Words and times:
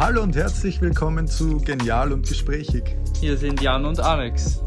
Hallo 0.00 0.22
und 0.22 0.34
herzlich 0.34 0.80
willkommen 0.80 1.28
zu 1.28 1.58
Genial 1.58 2.14
und 2.14 2.26
Gesprächig. 2.26 2.96
Hier 3.20 3.36
sind 3.36 3.60
Jan 3.60 3.84
und 3.84 4.00
Alex. 4.00 4.62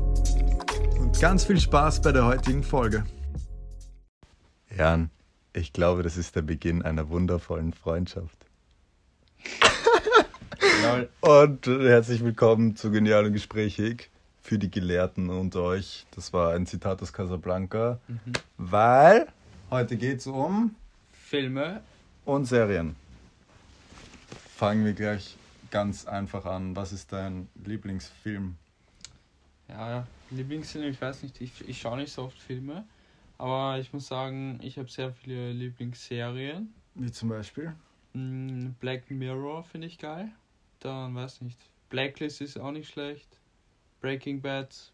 Und 1.00 1.20
ganz 1.20 1.46
viel 1.46 1.60
Spaß 1.60 2.04
bei 2.04 2.12
der 2.12 2.26
heutigen 2.26 2.62
Folge. 2.62 3.04
Jan, 4.78 5.10
ich 5.52 5.74
glaube, 5.74 6.04
das 6.04 6.18
ist 6.18 6.36
der 6.36 6.44
Beginn 6.44 6.84
einer 6.84 7.10
wundervollen 7.10 7.74
Freundschaft. 7.74 8.38
und 11.22 11.66
herzlich 11.66 12.24
willkommen 12.24 12.76
zu 12.76 12.92
Genial 12.92 13.26
und 13.26 13.34
Gesprächig 13.34 14.12
für 14.40 14.60
die 14.60 14.70
Gelehrten 14.70 15.32
unter 15.32 15.64
euch. 15.64 16.06
Das 16.16 16.32
war 16.32 16.54
ein 16.54 16.68
Zitat 16.68 17.02
aus 17.02 17.12
Casablanca, 17.12 18.00
mhm. 18.08 18.34
weil 18.58 19.26
heute 19.72 19.98
geht 19.98 20.20
es 20.20 20.28
um 20.28 20.76
Filme 21.12 21.82
und 22.24 22.46
Serien. 22.46 22.96
Fangen 24.56 24.86
wir 24.86 24.94
gleich 24.94 25.36
ganz 25.72 26.06
einfach 26.06 26.46
an. 26.46 26.76
Was 26.76 26.94
ist 26.94 27.12
dein 27.12 27.50
Lieblingsfilm? 27.66 28.56
Ja, 29.68 30.06
Lieblingsfilm, 30.30 30.86
ich 30.86 31.02
weiß 31.02 31.24
nicht, 31.24 31.42
ich, 31.42 31.68
ich 31.68 31.82
schaue 31.82 31.98
nicht 31.98 32.14
so 32.14 32.24
oft 32.24 32.38
Filme, 32.38 32.86
aber 33.40 33.80
ich 33.80 33.92
muss 33.94 34.08
sagen, 34.08 34.60
ich 34.62 34.78
habe 34.78 34.90
sehr 34.90 35.12
viele 35.12 35.52
Lieblingsserien. 35.52 36.72
Wie 36.94 37.12
zum 37.12 37.30
Beispiel? 37.30 37.74
Mm, 38.14 38.74
Black 38.80 39.10
Mirror 39.10 39.64
finde 39.64 39.88
ich 39.88 39.98
geil. 39.98 40.32
Dann 40.80 41.16
weiß 41.16 41.42
nicht. 41.42 41.60
Blacklist 41.90 42.42
ist 42.42 42.60
auch 42.60 42.72
nicht 42.72 42.92
schlecht. 42.92 43.40
Breaking 44.02 44.40
Bad 44.40 44.94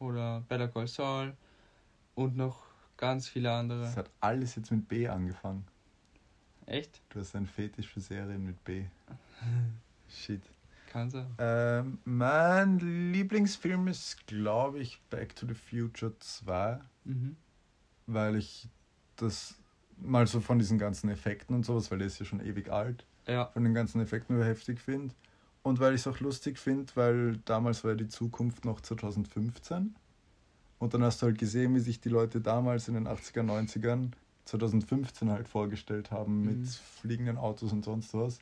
oder 0.00 0.42
Better 0.48 0.66
Call 0.66 0.88
Saul 0.88 1.36
und 2.16 2.36
noch 2.36 2.64
ganz 2.96 3.28
viele 3.28 3.52
andere. 3.52 3.82
Das 3.82 3.96
hat 3.96 4.10
alles 4.20 4.56
jetzt 4.56 4.72
mit 4.72 4.88
B 4.88 5.06
angefangen. 5.06 5.64
Echt? 6.70 7.00
Du 7.08 7.18
hast 7.18 7.34
einen 7.34 7.46
Fetisch 7.46 7.88
für 7.88 8.00
Serien 8.00 8.44
mit 8.44 8.62
B. 8.64 8.84
Shit. 10.08 10.42
Kann 10.86 11.10
sein. 11.10 11.26
Ähm, 11.38 11.98
mein 12.04 12.78
Lieblingsfilm 13.12 13.88
ist, 13.88 14.26
glaube 14.28 14.78
ich, 14.78 15.00
Back 15.10 15.34
to 15.34 15.46
the 15.46 15.54
Future 15.54 16.12
2. 16.18 16.78
Mhm. 17.04 17.36
Weil 18.06 18.36
ich 18.36 18.68
das 19.16 19.56
mal 19.98 20.26
so 20.28 20.40
von 20.40 20.60
diesen 20.60 20.78
ganzen 20.78 21.10
Effekten 21.10 21.56
und 21.56 21.66
sowas, 21.66 21.90
weil 21.90 21.98
der 21.98 22.06
ist 22.06 22.20
ja 22.20 22.24
schon 22.24 22.40
ewig 22.40 22.70
alt, 22.70 23.04
ja. 23.26 23.46
von 23.46 23.64
den 23.64 23.74
ganzen 23.74 24.00
Effekten 24.00 24.36
nur 24.36 24.44
heftig 24.44 24.80
finde. 24.80 25.14
Und 25.62 25.80
weil 25.80 25.94
ich 25.94 26.02
es 26.02 26.06
auch 26.06 26.20
lustig 26.20 26.58
finde, 26.58 26.92
weil 26.94 27.36
damals 27.44 27.82
war 27.82 27.92
ja 27.92 27.96
die 27.96 28.08
Zukunft 28.08 28.64
noch 28.64 28.80
2015. 28.80 29.94
Und 30.78 30.94
dann 30.94 31.02
hast 31.02 31.20
du 31.20 31.26
halt 31.26 31.38
gesehen, 31.38 31.74
wie 31.74 31.80
sich 31.80 32.00
die 32.00 32.08
Leute 32.08 32.40
damals 32.40 32.86
in 32.88 32.94
den 32.94 33.06
80er, 33.06 33.42
90ern, 33.42 34.12
2015 34.50 35.30
halt 35.30 35.48
vorgestellt 35.48 36.10
haben 36.10 36.42
mit 36.42 36.58
mhm. 36.58 36.64
fliegenden 36.64 37.38
Autos 37.38 37.72
und 37.72 37.84
sonst 37.84 38.12
was. 38.14 38.38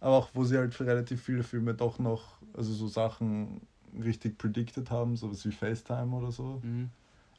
Aber 0.00 0.16
auch, 0.16 0.30
wo 0.34 0.44
sie 0.44 0.56
halt 0.56 0.74
für 0.74 0.86
relativ 0.86 1.22
viele 1.22 1.42
Filme 1.42 1.74
doch 1.74 1.98
noch, 1.98 2.40
also 2.54 2.72
so 2.72 2.86
Sachen 2.86 3.60
richtig 4.02 4.38
predicted 4.38 4.90
haben, 4.90 5.16
sowas 5.16 5.44
wie 5.44 5.52
FaceTime 5.52 6.14
oder 6.14 6.30
so. 6.30 6.60
Mhm. 6.62 6.90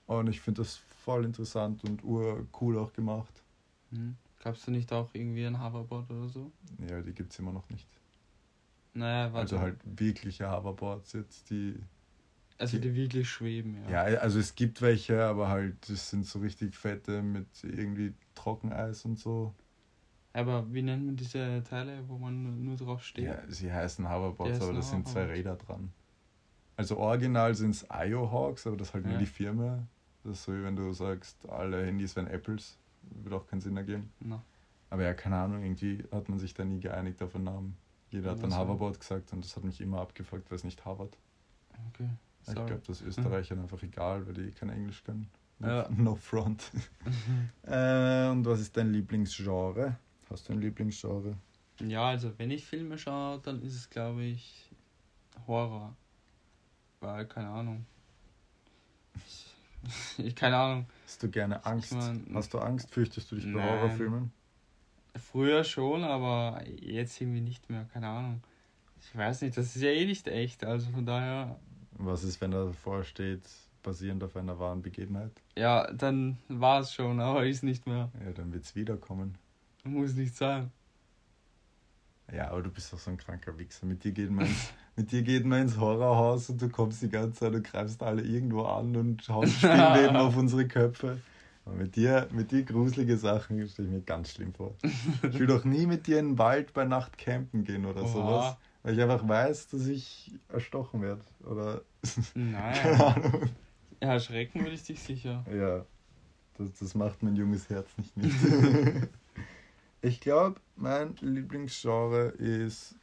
Und 0.07 0.27
ich 0.27 0.41
finde 0.41 0.63
das 0.63 0.75
voll 1.03 1.23
interessant 1.23 1.83
und 1.83 2.03
urcool 2.03 2.77
auch 2.77 2.91
gemacht. 2.91 3.43
Mhm. 3.91 4.17
Gab 4.43 4.55
es 4.55 4.65
da 4.65 4.71
nicht 4.71 4.91
auch 4.91 5.09
irgendwie 5.13 5.45
ein 5.45 5.61
Hoverboard 5.61 6.09
oder 6.09 6.27
so? 6.27 6.51
Ja, 6.89 7.01
die 7.01 7.13
gibt 7.13 7.31
es 7.31 7.39
immer 7.39 7.51
noch 7.51 7.69
nicht. 7.69 7.87
Naja, 8.93 9.31
warte. 9.33 9.39
Also 9.39 9.59
halt 9.59 9.77
wirkliche 9.83 10.49
Hoverboards 10.49 11.13
jetzt, 11.13 11.49
die. 11.49 11.75
Also 12.59 12.77
die, 12.77 12.93
wirklich 12.93 13.29
schweben, 13.29 13.77
ja. 13.85 14.09
Ja, 14.09 14.19
also 14.19 14.37
es 14.37 14.53
gibt 14.53 14.81
welche, 14.81 15.23
aber 15.23 15.47
halt, 15.47 15.89
das 15.89 16.09
sind 16.09 16.25
so 16.25 16.39
richtig 16.39 16.75
fette 16.75 17.21
mit 17.21 17.47
irgendwie 17.63 18.13
Trockeneis 18.35 19.05
und 19.05 19.17
so. 19.17 19.55
Aber 20.33 20.71
wie 20.73 20.81
nennt 20.81 21.05
man 21.05 21.15
diese 21.15 21.63
Teile, 21.63 22.03
wo 22.07 22.17
man 22.17 22.63
nur 22.63 22.75
drauf 22.75 23.01
steht? 23.03 23.25
Ja, 23.25 23.41
sie 23.47 23.71
heißen 23.71 24.09
Hoverboards, 24.09 24.61
aber 24.61 24.73
da 24.73 24.81
sind 24.81 25.07
zwei 25.07 25.25
Räder 25.25 25.55
dran. 25.55 25.93
Also 26.75 26.97
original 26.97 27.55
sind 27.55 27.71
es 27.71 27.87
IO-Hawks, 27.91 28.67
aber 28.67 28.75
das 28.75 28.89
ist 28.89 28.93
halt 28.93 29.05
ja. 29.05 29.11
nur 29.11 29.19
die 29.19 29.25
Firma. 29.25 29.87
Das 30.23 30.33
ist 30.33 30.43
so 30.43 30.53
wie 30.53 30.63
wenn 30.63 30.75
du 30.75 30.91
sagst, 30.91 31.37
alle 31.49 31.85
Handys 31.85 32.15
wären 32.15 32.27
Apples. 32.27 32.77
Würde 33.01 33.37
auch 33.37 33.47
keinen 33.47 33.61
Sinn 33.61 33.77
ergeben. 33.77 34.11
No. 34.19 34.41
Aber 34.89 35.03
ja, 35.03 35.13
keine 35.13 35.37
Ahnung, 35.37 35.63
irgendwie 35.63 36.03
hat 36.11 36.27
man 36.27 36.39
sich 36.39 36.53
da 36.53 36.65
nie 36.65 36.79
geeinigt 36.79 37.21
auf 37.21 37.35
einen 37.35 37.45
Namen. 37.45 37.77
Jeder 38.09 38.31
hat 38.31 38.43
dann 38.43 38.57
Hoverboard 38.57 38.99
gesagt 38.99 39.31
und 39.33 39.45
das 39.45 39.55
hat 39.55 39.63
mich 39.63 39.79
immer 39.81 40.01
abgefuckt, 40.01 40.49
weil 40.51 40.55
es 40.57 40.63
nicht 40.63 40.83
Harvard. 40.83 41.17
Okay. 41.89 42.09
Ich 42.47 42.53
glaube, 42.53 42.81
das 42.85 43.01
ist 43.01 43.07
Österreichern 43.07 43.59
einfach 43.59 43.81
egal, 43.83 44.25
weil 44.25 44.33
die 44.33 44.51
kein 44.51 44.69
Englisch 44.69 45.03
können. 45.03 45.29
No, 45.59 45.67
ja. 45.67 45.89
no 45.95 46.15
front. 46.15 46.71
äh, 47.63 48.29
und 48.29 48.45
was 48.45 48.61
ist 48.61 48.75
dein 48.75 48.91
Lieblingsgenre? 48.91 49.97
Hast 50.29 50.47
du 50.47 50.53
ein 50.53 50.61
Lieblingsgenre? 50.61 51.35
Ja, 51.81 52.09
also 52.09 52.37
wenn 52.37 52.51
ich 52.51 52.65
Filme 52.65 52.97
schaue, 52.97 53.39
dann 53.39 53.61
ist 53.61 53.75
es 53.75 53.89
glaube 53.89 54.23
ich 54.23 54.69
Horror. 55.47 55.95
Weil, 57.01 57.25
keine 57.27 57.49
Ahnung. 57.49 57.85
Ich, 60.17 60.35
keine 60.35 60.57
Ahnung. 60.57 60.85
Hast 61.05 61.23
du 61.23 61.29
gerne 61.29 61.65
Angst? 61.65 61.91
Ich 61.91 61.97
mein, 61.97 62.25
Hast 62.33 62.53
du 62.53 62.59
Angst? 62.59 62.89
Fürchtest 62.91 63.31
du 63.31 63.35
dich 63.35 63.53
bei 63.53 63.61
Horrorfilmen? 63.61 64.31
Früher 65.15 65.63
schon, 65.63 66.03
aber 66.03 66.61
jetzt 66.67 67.19
irgendwie 67.19 67.41
nicht 67.41 67.69
mehr, 67.69 67.85
keine 67.91 68.07
Ahnung. 68.07 68.43
Ich 69.01 69.15
weiß 69.15 69.41
nicht, 69.41 69.57
das 69.57 69.75
ist 69.75 69.81
ja 69.81 69.89
eh 69.89 70.05
nicht 70.05 70.27
echt, 70.27 70.63
also 70.63 70.89
von 70.91 71.05
daher. 71.05 71.59
Was 72.01 72.23
ist, 72.23 72.39
wenn 72.39 72.51
da 72.51 72.63
davor 72.63 73.03
steht, 73.03 73.41
basierend 73.83 74.23
auf 74.23 74.35
einer 74.37 74.57
wahren 74.57 74.81
Begebenheit? 74.81 75.31
Ja, 75.57 75.91
dann 75.91 76.37
war 76.47 76.79
es 76.79 76.93
schon, 76.93 77.19
aber 77.19 77.45
ist 77.45 77.61
nicht 77.61 77.85
mehr. 77.85 78.09
Ja, 78.25 78.31
dann 78.31 78.53
wird 78.53 78.63
es 78.63 78.73
wiederkommen. 78.75 79.37
Muss 79.83 80.13
nicht 80.15 80.35
sein. 80.35 80.71
Ja, 82.33 82.51
aber 82.51 82.61
du 82.61 82.69
bist 82.69 82.93
doch 82.93 82.99
so 82.99 83.11
ein 83.11 83.17
kranker 83.17 83.57
Wichser. 83.57 83.85
Mit 83.85 84.03
dir 84.03 84.11
geht 84.11 84.31
man 84.31 84.45
ins, 84.45 84.71
mit 84.95 85.11
dir 85.11 85.23
geht 85.23 85.45
man 85.45 85.63
ins 85.63 85.77
Horrorhaus 85.77 86.49
und 86.49 86.61
du 86.61 86.69
kommst 86.69 87.01
die 87.01 87.09
ganze 87.09 87.39
Zeit 87.39 87.53
und 87.53 87.63
greifst 87.63 88.01
alle 88.01 88.21
irgendwo 88.21 88.63
an 88.63 88.95
und 88.95 89.27
haust 89.27 89.53
Spinnweben 89.57 90.15
auf 90.15 90.37
unsere 90.37 90.67
Köpfe. 90.67 91.19
Aber 91.65 91.75
mit 91.75 91.95
dir, 91.97 92.27
mit 92.31 92.51
dir 92.51 92.63
gruselige 92.63 93.17
Sachen 93.17 93.67
stelle 93.67 93.89
ich 93.89 93.93
mir 93.93 94.01
ganz 94.01 94.31
schlimm 94.31 94.53
vor. 94.53 94.75
Ich 94.83 95.37
will 95.37 95.47
doch 95.47 95.65
nie 95.65 95.85
mit 95.85 96.07
dir 96.07 96.19
in 96.19 96.29
den 96.29 96.37
Wald 96.37 96.73
bei 96.73 96.85
Nacht 96.85 97.17
campen 97.17 97.63
gehen 97.63 97.85
oder 97.85 98.03
Oha. 98.03 98.07
sowas. 98.07 98.57
Weil 98.83 98.93
ich 98.93 99.01
einfach 99.01 99.27
weiß, 99.27 99.67
dass 99.67 99.87
ich 99.87 100.39
erstochen 100.47 101.01
werde. 101.01 101.23
Oder. 101.43 101.81
Nein. 102.33 102.73
Keine 102.81 103.05
Ahnung. 103.05 103.49
Ja, 104.01 104.13
erschrecken 104.13 104.61
würde 104.61 104.75
ich 104.75 104.83
dich 104.83 105.01
sicher. 105.01 105.45
Ja. 105.51 105.85
Das, 106.57 106.73
das 106.79 106.95
macht 106.95 107.21
mein 107.23 107.35
junges 107.35 107.69
Herz 107.69 107.89
nicht 107.97 108.15
mit. 108.15 108.31
ich 110.01 110.19
glaube, 110.21 110.61
mein 110.75 111.15
Lieblingsgenre 111.21 112.29
ist 112.29 112.95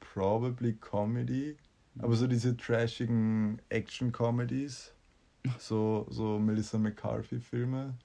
probably 0.00 0.74
Comedy. 0.74 1.56
Aber 2.00 2.14
so 2.14 2.28
diese 2.28 2.56
trashigen 2.56 3.60
Action-Comedies. 3.70 4.92
So, 5.58 6.06
so 6.10 6.38
Melissa 6.38 6.78
McCarthy-Filme. 6.78 7.98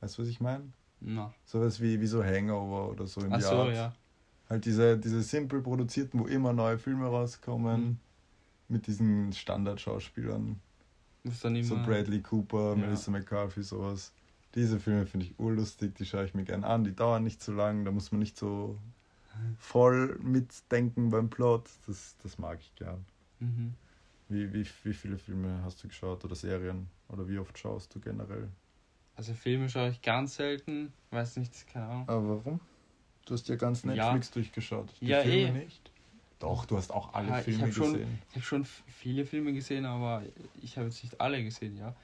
Weißt 0.00 0.18
du, 0.18 0.22
was 0.22 0.28
ich 0.28 0.40
meine? 0.40 0.72
No. 1.00 1.32
Sowas 1.44 1.80
wie, 1.80 2.00
wie 2.00 2.06
so 2.06 2.22
Hangover 2.22 2.90
oder 2.90 3.06
so 3.06 3.20
in 3.20 3.32
Ach 3.32 3.40
so, 3.40 3.70
ja. 3.70 3.94
Halt 4.48 4.64
diese, 4.64 4.98
diese 4.98 5.22
simpel 5.22 5.60
produzierten, 5.60 6.20
wo 6.20 6.26
immer 6.26 6.52
neue 6.52 6.78
Filme 6.78 7.06
rauskommen. 7.06 7.80
Mhm. 7.80 7.98
Mit 8.70 8.86
diesen 8.86 9.32
Standardschauspielern. 9.32 10.60
So 11.62 11.76
Bradley 11.76 12.20
Cooper, 12.20 12.70
ja. 12.70 12.74
Melissa 12.76 13.10
McCarthy, 13.10 13.62
sowas. 13.62 14.12
Diese 14.54 14.78
Filme 14.78 15.06
finde 15.06 15.26
ich 15.26 15.38
urlustig, 15.38 15.94
die 15.94 16.04
schaue 16.04 16.24
ich 16.24 16.34
mir 16.34 16.44
gerne 16.44 16.66
an. 16.66 16.84
Die 16.84 16.94
dauern 16.94 17.24
nicht 17.24 17.42
zu 17.42 17.52
lang, 17.52 17.84
da 17.84 17.90
muss 17.90 18.12
man 18.12 18.18
nicht 18.18 18.36
so 18.36 18.78
voll 19.58 20.18
mitdenken 20.22 21.10
beim 21.10 21.30
Plot. 21.30 21.70
Das, 21.86 22.16
das 22.22 22.38
mag 22.38 22.58
ich 22.60 22.74
gern. 22.74 23.04
Mhm. 23.40 23.74
Wie, 24.28 24.52
wie, 24.52 24.66
wie 24.84 24.92
viele 24.94 25.18
Filme 25.18 25.62
hast 25.64 25.82
du 25.82 25.88
geschaut 25.88 26.24
oder 26.24 26.34
Serien? 26.34 26.88
Oder 27.08 27.26
wie 27.28 27.38
oft 27.38 27.58
schaust 27.58 27.94
du 27.94 28.00
generell? 28.00 28.48
Also 29.16 29.32
Filme 29.34 29.68
schaue 29.68 29.90
ich 29.90 30.02
ganz 30.02 30.36
selten, 30.36 30.92
weiß 31.10 31.36
nicht, 31.38 31.66
keine 31.66 31.86
Ahnung. 31.86 32.08
Aber 32.08 32.28
warum? 32.28 32.60
Du 33.28 33.34
hast 33.34 33.46
ja 33.46 33.56
ganz 33.56 33.84
Netflix 33.84 34.28
ja. 34.28 34.34
durchgeschaut. 34.34 34.88
Die 35.02 35.06
ja, 35.06 35.20
Filme 35.20 35.60
eh. 35.60 35.64
nicht? 35.64 35.90
Doch, 36.38 36.64
du 36.64 36.78
hast 36.78 36.90
auch 36.90 37.12
alle 37.12 37.28
ja, 37.28 37.34
Filme 37.40 37.68
ich 37.68 37.74
gesehen. 37.74 37.92
Schon, 37.92 38.18
ich 38.30 38.34
habe 38.36 38.44
schon 38.44 38.64
viele 38.64 39.26
Filme 39.26 39.52
gesehen, 39.52 39.84
aber 39.84 40.22
ich 40.62 40.78
habe 40.78 40.86
jetzt 40.86 41.02
nicht 41.02 41.20
alle 41.20 41.44
gesehen, 41.44 41.76
ja. 41.76 41.94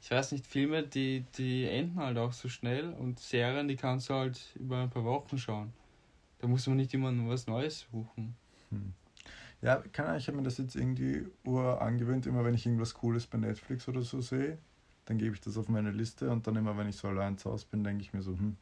Ich 0.00 0.10
weiß 0.10 0.32
nicht, 0.32 0.44
Filme, 0.44 0.82
die, 0.82 1.24
die 1.38 1.68
enden 1.68 2.00
halt 2.00 2.18
auch 2.18 2.32
so 2.32 2.48
schnell 2.48 2.92
und 2.94 3.20
Serien, 3.20 3.68
die 3.68 3.76
kannst 3.76 4.10
du 4.10 4.14
halt 4.14 4.40
über 4.56 4.82
ein 4.82 4.90
paar 4.90 5.04
Wochen 5.04 5.38
schauen. 5.38 5.72
Da 6.40 6.48
muss 6.48 6.66
man 6.66 6.78
nicht 6.78 6.92
immer 6.94 7.12
was 7.28 7.46
Neues 7.46 7.86
suchen. 7.92 8.34
Hm. 8.70 8.92
Ja, 9.60 9.76
keine 9.92 10.08
Ahnung, 10.08 10.18
ich 10.18 10.26
habe 10.26 10.38
mir 10.38 10.42
das 10.42 10.58
jetzt 10.58 10.74
irgendwie 10.74 11.26
ur 11.44 11.80
angewöhnt, 11.80 12.26
immer 12.26 12.44
wenn 12.44 12.54
ich 12.54 12.66
irgendwas 12.66 12.94
Cooles 12.94 13.28
bei 13.28 13.38
Netflix 13.38 13.86
oder 13.86 14.02
so 14.02 14.20
sehe, 14.20 14.58
dann 15.04 15.18
gebe 15.18 15.36
ich 15.36 15.40
das 15.40 15.56
auf 15.56 15.68
meine 15.68 15.92
Liste 15.92 16.28
und 16.30 16.44
dann 16.48 16.56
immer, 16.56 16.76
wenn 16.76 16.88
ich 16.88 16.96
so 16.96 17.06
allein 17.06 17.38
zu 17.38 17.52
Hause 17.52 17.66
bin, 17.70 17.84
denke 17.84 18.02
ich 18.02 18.12
mir 18.12 18.22
so, 18.22 18.32
hm, 18.32 18.56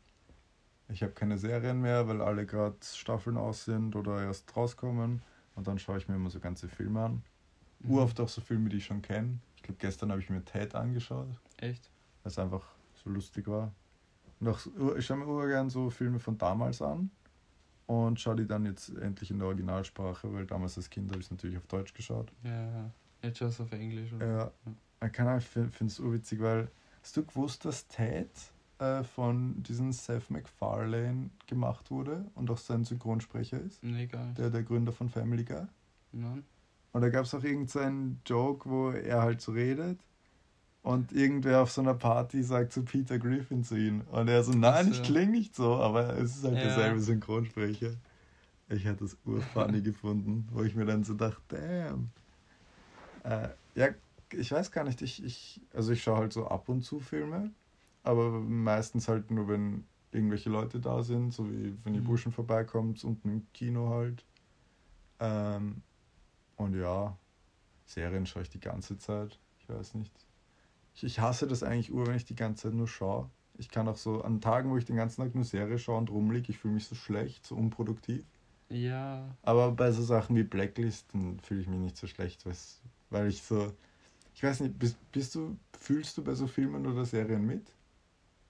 ich 0.92 1.02
habe 1.02 1.12
keine 1.12 1.38
Serien 1.38 1.80
mehr, 1.80 2.06
weil 2.08 2.20
alle 2.20 2.46
gerade 2.46 2.76
Staffeln 2.82 3.36
aus 3.36 3.64
sind 3.64 3.96
oder 3.96 4.22
erst 4.22 4.56
rauskommen. 4.56 5.22
Und 5.54 5.66
dann 5.66 5.78
schaue 5.78 5.98
ich 5.98 6.08
mir 6.08 6.14
immer 6.14 6.30
so 6.30 6.40
ganze 6.40 6.68
Filme 6.68 7.02
an. 7.04 7.22
Mhm. 7.80 7.90
Uroft 7.90 8.20
auch 8.20 8.28
so 8.28 8.40
Filme, 8.40 8.68
die 8.68 8.78
ich 8.78 8.86
schon 8.86 9.02
kenne. 9.02 9.38
Ich 9.56 9.62
glaube, 9.62 9.78
gestern 9.78 10.10
habe 10.10 10.20
ich 10.20 10.30
mir 10.30 10.44
Ted 10.44 10.74
angeschaut. 10.74 11.28
Echt? 11.58 11.90
Weil 12.22 12.30
es 12.30 12.38
einfach 12.38 12.64
so 13.02 13.10
lustig 13.10 13.46
war. 13.46 13.72
Und 14.40 14.48
auch, 14.48 14.58
ich 14.96 15.04
schaue 15.04 15.18
mir 15.18 15.26
urgern 15.26 15.68
so 15.70 15.90
Filme 15.90 16.18
von 16.18 16.38
damals 16.38 16.80
an. 16.80 17.10
und 17.86 18.20
schaue 18.20 18.36
die 18.36 18.46
dann 18.46 18.64
jetzt 18.66 18.90
endlich 18.90 19.30
in 19.30 19.38
der 19.38 19.48
Originalsprache, 19.48 20.32
weil 20.32 20.46
damals 20.46 20.76
als 20.76 20.88
Kind 20.88 21.10
habe 21.10 21.18
ich 21.18 21.26
es 21.26 21.30
natürlich 21.30 21.56
auf 21.56 21.66
Deutsch 21.66 21.92
geschaut. 21.92 22.32
Ja, 22.44 22.90
jetzt 23.22 23.38
schaust 23.38 23.58
du 23.58 23.64
auf 23.64 23.72
Englisch. 23.72 24.12
Oder? 24.12 24.26
Ja, 24.26 25.06
ich 25.06 25.12
kann 25.12 25.38
ich 25.38 25.44
finde 25.44 25.86
es 25.86 25.98
urwitzig, 25.98 26.40
weil 26.40 26.70
hast 27.02 27.16
du 27.16 27.24
gewusst, 27.24 27.64
dass 27.64 27.86
Ted 27.88 28.30
äh, 28.80 29.04
von 29.04 29.62
diesem 29.62 29.92
Seth 29.92 30.30
MacFarlane 30.30 31.30
gemacht 31.46 31.90
wurde 31.90 32.24
und 32.34 32.50
auch 32.50 32.58
sein 32.58 32.84
Synchronsprecher 32.84 33.60
ist? 33.60 33.82
Nee, 33.82 34.06
nicht. 34.06 34.14
Der, 34.38 34.50
der 34.50 34.62
Gründer 34.62 34.92
von 34.92 35.08
Family 35.08 35.44
Guy. 35.44 35.66
Nein. 36.12 36.44
Und 36.92 37.02
da 37.02 37.08
gab 37.08 37.24
es 37.24 37.34
auch 37.34 37.44
irgendeinen 37.44 38.20
Joke, 38.26 38.68
wo 38.68 38.90
er 38.90 39.22
halt 39.22 39.40
so 39.40 39.52
redet 39.52 40.00
und 40.82 41.12
irgendwer 41.12 41.62
auf 41.62 41.70
so 41.70 41.82
einer 41.82 41.94
Party 41.94 42.42
sagt 42.42 42.72
zu 42.72 42.82
Peter 42.84 43.18
Griffin 43.18 43.62
zu 43.62 43.76
ihm. 43.76 44.00
Und 44.10 44.28
er 44.28 44.42
so, 44.42 44.52
nein, 44.52 44.86
Ach 44.86 44.90
ich 44.90 44.96
so. 44.96 45.02
klinge 45.04 45.32
nicht 45.32 45.54
so, 45.54 45.76
aber 45.76 46.16
es 46.18 46.36
ist 46.36 46.44
halt 46.44 46.56
Ja. 46.56 46.62
derselbe 46.62 47.00
Synchronsprecher. 47.00 47.92
Ich 48.70 48.84
hätte 48.84 49.04
das 49.04 49.16
urfunny 49.24 49.82
gefunden, 49.82 50.48
wo 50.52 50.62
ich 50.62 50.74
mir 50.74 50.86
dann 50.86 51.04
so 51.04 51.14
dachte, 51.14 51.40
damn. 51.48 52.10
Äh, 53.24 53.48
ja, 53.74 53.88
ich 54.32 54.50
weiß 54.50 54.70
gar 54.72 54.84
nicht, 54.84 55.02
ich, 55.02 55.22
ich, 55.24 55.60
also 55.74 55.92
ich 55.92 56.02
schaue 56.02 56.18
halt 56.18 56.32
so 56.32 56.46
ab 56.46 56.68
und 56.68 56.82
zu 56.82 57.00
Filme, 57.00 57.50
aber 58.02 58.30
meistens 58.40 59.08
halt 59.08 59.30
nur, 59.30 59.48
wenn 59.48 59.84
irgendwelche 60.12 60.50
Leute 60.50 60.80
da 60.80 61.02
sind, 61.02 61.32
so 61.32 61.48
wie 61.50 61.76
wenn 61.84 61.94
die 61.94 62.00
Mhm. 62.00 62.04
Burschen 62.04 62.32
vorbeikommt, 62.32 63.02
unten 63.04 63.28
im 63.30 63.52
Kino 63.52 63.90
halt. 63.90 64.24
Ähm, 65.20 65.82
und 66.56 66.74
ja, 66.74 67.16
Serien 67.86 68.26
schaue 68.26 68.42
ich 68.42 68.50
die 68.50 68.60
ganze 68.60 68.98
Zeit. 68.98 69.38
Ich 69.60 69.68
weiß 69.68 69.94
nicht. 69.94 70.12
Ich, 70.94 71.04
ich 71.04 71.20
hasse 71.20 71.46
das 71.46 71.62
eigentlich 71.62 71.92
ur, 71.92 72.06
wenn 72.06 72.16
ich 72.16 72.24
die 72.24 72.34
ganze 72.34 72.64
Zeit 72.64 72.74
nur 72.74 72.88
schaue. 72.88 73.30
Ich 73.58 73.68
kann 73.68 73.88
auch 73.88 73.96
so 73.96 74.22
an 74.22 74.40
Tagen, 74.40 74.70
wo 74.70 74.78
ich 74.78 74.84
den 74.84 74.96
ganzen 74.96 75.22
Tag 75.22 75.34
nur 75.34 75.44
Serie 75.44 75.78
schaue 75.78 75.98
und 75.98 76.10
rumliege, 76.10 76.50
ich 76.50 76.58
fühle 76.58 76.74
mich 76.74 76.86
so 76.86 76.94
schlecht, 76.94 77.46
so 77.46 77.56
unproduktiv. 77.56 78.24
Ja, 78.68 79.36
Aber 79.42 79.72
bei 79.72 79.90
so 79.90 80.02
Sachen 80.02 80.36
wie 80.36 80.44
Blacklist 80.44 81.06
dann 81.12 81.40
fühle 81.40 81.60
ich 81.60 81.66
mich 81.68 81.80
nicht 81.80 81.96
so 81.96 82.06
schlecht, 82.06 82.44
weil 83.10 83.28
ich 83.28 83.42
so. 83.42 83.72
Ich 84.34 84.42
weiß 84.42 84.60
nicht, 84.60 84.78
bist, 84.78 84.96
bist 85.12 85.34
du, 85.34 85.58
fühlst 85.78 86.16
du 86.16 86.24
bei 86.24 86.34
so 86.34 86.46
Filmen 86.46 86.86
oder 86.86 87.04
Serien 87.04 87.44
mit? 87.46 87.74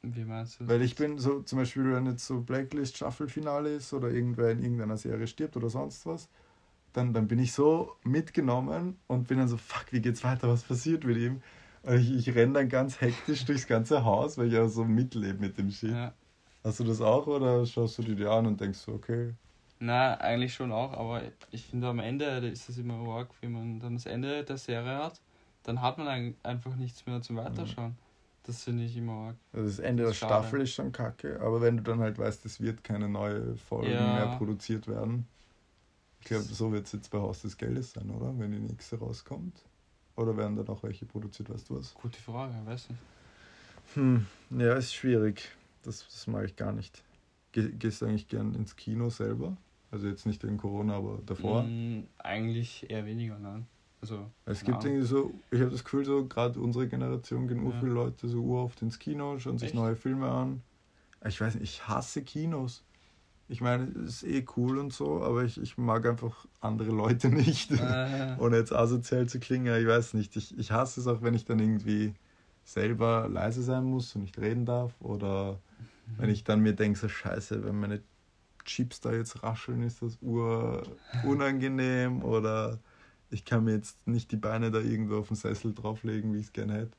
Wie 0.03 0.25
meinst 0.25 0.61
du? 0.61 0.69
Weil 0.69 0.83
ich 0.83 0.95
bin 0.95 1.19
so, 1.19 1.43
zum 1.43 1.59
Beispiel, 1.59 1.93
wenn 1.93 2.07
jetzt 2.07 2.27
so 2.27 2.41
Blacklist 2.41 2.97
Staffel-Finale 2.97 3.75
ist 3.75 3.93
oder 3.93 4.09
irgendwer 4.11 4.51
in 4.51 4.63
irgendeiner 4.63 4.97
Serie 4.97 5.27
stirbt 5.27 5.57
oder 5.57 5.69
sonst 5.69 6.07
was, 6.07 6.29
dann, 6.93 7.13
dann 7.13 7.29
bin 7.29 7.39
ich 7.39 7.53
so 7.53 7.93
mitgenommen 8.05 8.99
und 9.07 9.29
bin 9.29 9.39
dann 9.39 9.49
so, 9.49 9.57
fuck, 9.57 9.87
wie 9.93 10.01
geht's 10.01 10.25
weiter, 10.25 10.49
was 10.49 10.63
passiert 10.65 11.05
mit 11.05 11.17
ihm? 11.19 11.43
Und 11.83 11.99
ich, 12.01 12.29
ich 12.29 12.35
renne 12.35 12.55
dann 12.55 12.69
ganz 12.69 13.01
hektisch 13.01 13.45
durchs 13.45 13.67
ganze 13.67 14.05
Haus, 14.05 14.39
weil 14.39 14.49
ich 14.49 14.55
ja 14.55 14.69
so 14.69 14.85
mitlebe 14.85 15.39
mit 15.41 15.59
dem 15.59 15.71
Shit. 15.71 15.91
Ja. 15.91 16.15
Hast 16.65 16.81
du 16.81 16.85
das 16.85 17.01
auch 17.01 17.27
oder 17.27 17.65
schaust 17.67 17.99
du 17.99 18.03
dir 18.03 18.17
die 18.17 18.27
an 18.27 18.47
und 18.47 18.61
denkst 18.61 18.81
so, 18.81 18.93
okay, 18.93 19.35
Na, 19.79 20.15
eigentlich 20.21 20.53
schon 20.55 20.73
auch, 20.73 20.93
aber 20.93 21.23
ich 21.51 21.65
finde 21.65 21.89
am 21.89 22.01
Ende 22.01 22.27
ist 22.49 22.69
es 22.69 22.77
immer 22.79 22.95
arg, 23.09 23.31
wenn 23.41 23.53
man 23.53 23.81
dann 23.81 23.95
das 23.95 24.07
Ende 24.07 24.45
der 24.45 24.59
Serie 24.59 24.99
hat, 24.99 25.21
dann 25.63 25.81
hat 25.81 25.97
man 25.99 26.07
ein- 26.09 26.37
einfach 26.43 26.77
nichts 26.77 27.07
mehr 27.07 27.23
zum 27.23 27.37
Weiterschauen. 27.37 27.97
Das 28.45 28.65
finde 28.65 28.85
ich 28.85 28.97
immer 28.97 29.13
arg. 29.13 29.37
also 29.53 29.67
das 29.67 29.79
Ende 29.79 30.05
der 30.05 30.13
Schade. 30.15 30.33
Staffel 30.35 30.61
ist 30.63 30.73
schon 30.73 30.93
kacke, 30.93 31.41
aber 31.41 31.61
wenn 31.61 31.77
du 31.77 31.83
dann 31.83 32.01
halt 32.01 32.19
weißt, 32.19 32.45
es 32.47 32.61
wird 32.61 32.83
keine 32.83 33.09
neue 33.09 33.57
Folgen 33.57 33.91
Ja. 33.93 34.15
mehr 34.15 34.39
produziert 34.39 34.89
werden, 34.89 35.27
ich 36.21 36.27
glaube, 36.27 36.45
so 36.45 36.73
wird 36.73 36.87
es 36.87 36.93
jetzt 36.93 37.11
bei 37.11 37.19
Haus 37.19 37.43
des 37.43 37.57
Geldes 37.57 37.93
sein, 37.93 38.11
oder? 38.11 38.39
Wenn 38.39 38.53
die 38.53 38.59
nächste 38.59 38.99
rauskommt. 38.99 39.65
Oder 40.17 40.37
werden 40.37 40.55
dann 40.57 40.69
auch 40.69 40.83
welche 40.83 41.07
produziert, 41.07 41.49
weißt 41.49 41.71
du 41.71 41.79
was? 41.79 41.95
Gute 41.95 42.21
Frage, 42.21 42.55
weiß 42.67 42.91
nicht. 42.91 43.01
Hm, 43.95 44.27
ja, 44.51 44.75
ist 44.75 44.95
schwierig. 44.95 45.49
Das, 45.83 46.05
das 46.05 46.27
mag 46.27 46.45
ich 46.45 46.57
gar 46.57 46.73
nicht. 46.73 47.03
Ge 47.53 47.73
gehst 47.73 48.03
du 48.03 48.07
eigentlich 48.07 48.29
gern 48.29 48.55
ins 48.55 48.77
Kino 48.77 49.09
selber? 49.09 49.57
Also 49.91 50.09
jetzt 50.09 50.27
nicht 50.27 50.43
wegen 50.45 50.59
Corona, 50.59 50.97
aber 50.97 51.21
davor? 51.25 51.63
Mm, 51.63 52.03
eigentlich 52.19 52.89
eher 52.91 53.07
weniger, 53.07 53.39
nein. 53.39 53.67
Also, 54.01 54.31
Es 54.47 54.65
gibt 54.65 54.79
Ahnung. 54.79 54.87
irgendwie 54.87 55.07
so, 55.07 55.35
ich 55.51 55.61
habe 55.61 55.71
das 55.71 55.85
Gefühl, 55.85 56.05
so 56.05 56.27
gerade 56.27 56.61
unsere 56.61 56.89
Generation 56.89 57.47
gehen 57.49 57.61
ur 57.63 57.73
Ja. 57.73 57.81
viele 57.81 57.93
Leute 57.93 58.29
so 58.29 58.43
uroft 58.43 58.83
ins 58.83 58.99
Kino, 58.99 59.39
schauen 59.39 59.59
sich 59.59 59.69
Echt? 59.69 59.77
neue 59.77 59.97
Filme 59.97 60.31
an. 60.31 60.63
Ich 61.27 61.41
weiß 61.41 61.55
nicht, 61.55 61.65
ich 61.65 61.87
hasse 61.89 62.23
Kinos. 62.23 62.83
Ich 63.49 63.61
meine, 63.61 63.85
es 64.07 64.23
ist 64.23 64.25
eh 64.25 64.45
cool 64.57 64.79
und 64.79 64.93
so, 64.93 65.23
aber 65.23 65.45
ich, 65.45 65.61
ich 65.61 65.77
mag 65.77 66.07
einfach 66.07 66.47
andere 66.61 66.91
Leute 66.93 67.29
nicht. 67.31 67.71
Äh, 67.73 68.37
Ohne 68.39 68.57
jetzt 68.59 68.73
asozial 68.73 69.29
zu 69.29 69.41
klingen, 69.41 69.75
ich 69.81 69.87
weiß 69.87 70.15
nicht. 70.15 70.37
Ich, 70.37 70.57
ich 70.59 70.71
hasse 70.73 71.01
es 71.01 71.07
auch, 71.07 71.23
wenn 71.23 71.35
ich 71.35 71.45
dann 71.45 71.59
irgendwie 71.59 72.15
selber 72.65 73.29
leise 73.29 73.63
sein 73.63 73.85
muss 73.85 74.15
und 74.15 74.23
nicht 74.23 74.39
reden 74.39 74.65
darf. 74.67 74.95
Oder 75.01 75.61
wenn 76.17 76.31
ich 76.31 76.45
dann 76.45 76.61
mir 76.61 76.75
denke, 76.75 76.99
so 76.99 77.09
scheiße, 77.09 77.65
wenn 77.65 77.79
meine 77.81 78.03
Chips 78.65 79.01
da 79.01 79.13
jetzt 79.13 79.43
rascheln, 79.43 79.83
ist 79.83 80.03
das 80.03 80.19
ur 80.23 80.83
unangenehm. 81.23 82.23
Oder 82.25 82.81
ich 83.31 83.45
kann 83.45 83.65
mir 83.65 83.73
jetzt 83.73 84.07
nicht 84.07 84.31
die 84.33 84.37
Beine 84.37 84.71
da 84.71 84.81
irgendwo 84.81 85.19
auf 85.19 85.29
den 85.29 85.37
Sessel 85.37 85.73
drauflegen, 85.75 86.35
wie 86.35 86.39
ich 86.39 86.47
es 86.47 86.53
gerne 86.53 86.75
hätte. 86.75 86.97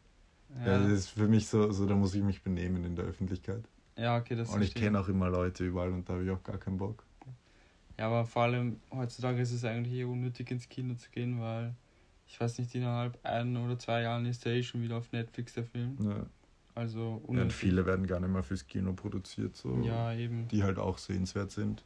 Ja. 0.60 0.74
ja. 0.74 0.80
das 0.80 0.92
ist 0.92 1.10
für 1.10 1.28
mich 1.28 1.48
so, 1.48 1.72
so, 1.72 1.86
da 1.86 1.96
muss 1.96 2.16
ich 2.16 2.24
mich 2.24 2.42
benehmen 2.44 2.84
in 2.84 2.96
der 2.96 3.06
Öffentlichkeit. 3.06 3.64
ja, 3.98 4.18
okay, 4.18 4.36
das 4.36 4.50
und 4.50 4.62
ich 4.62 4.74
kenne 4.74 5.00
auch 5.00 5.08
immer 5.08 5.30
Leute 5.30 5.66
überall 5.66 5.92
und 5.92 6.08
da 6.08 6.14
habe 6.14 6.24
ich 6.24 6.32
auch 6.32 6.44
gar 6.44 6.58
keinen 6.58 6.78
Bock. 6.78 7.06
Ja, 7.98 8.08
aber 8.08 8.26
vor 8.26 8.44
allem 8.44 8.78
heutzutage 8.92 9.42
ist 9.42 9.52
es 9.52 9.64
eigentlich 9.64 9.94
eher 9.94 10.08
unnötig 10.08 10.50
ins 10.50 10.68
Kino 10.68 10.96
zu 10.96 11.10
gehen, 11.12 11.40
weil 11.40 11.76
ich 12.26 12.40
weiß 12.40 12.58
nicht, 12.60 12.74
innerhalb 12.74 13.20
ein 13.24 13.58
oder 13.58 13.78
zwei 13.78 14.02
Jahren 14.02 14.26
ist 14.26 14.46
der 14.46 14.54
eh 14.54 14.64
schon 14.64 14.82
wieder 14.82 14.98
auf 14.98 15.12
Netflix 15.12 15.54
der 15.54 15.66
Film. 15.66 15.98
Ja. 16.00 16.26
Also 16.74 17.00
Ja, 17.00 17.06
und 17.16 17.26
unnötig. 17.26 17.54
viele 17.54 17.86
werden 17.86 18.08
gar 18.08 18.20
nicht 18.22 18.32
mehr 18.32 18.44
fürs 18.44 18.66
Kino 18.66 18.94
produziert. 18.94 19.56
So. 19.56 19.82
Ja, 19.82 20.14
eben. 20.14 20.48
die 20.48 20.64
halt 20.64 20.80
auch 20.80 20.98
sehenswert 20.98 21.52
sind. 21.52 21.84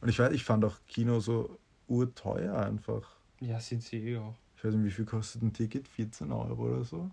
Und 0.00 0.08
ich 0.08 0.18
weiß, 0.18 0.32
ich 0.32 0.44
fand 0.44 0.64
auch 0.64 0.78
Kino 0.86 1.20
so 1.20 1.58
urteuer 1.86 2.56
einfach. 2.56 3.17
Ja, 3.40 3.60
sind 3.60 3.82
sie 3.82 3.96
eh 3.98 4.18
auch. 4.18 4.34
Ich 4.56 4.64
weiß 4.64 4.74
nicht, 4.74 4.84
wie 4.86 4.90
viel 4.90 5.04
kostet 5.04 5.42
ein 5.42 5.52
Ticket? 5.52 5.86
14 5.88 6.32
Euro 6.32 6.62
oder 6.74 6.84
so? 6.84 7.10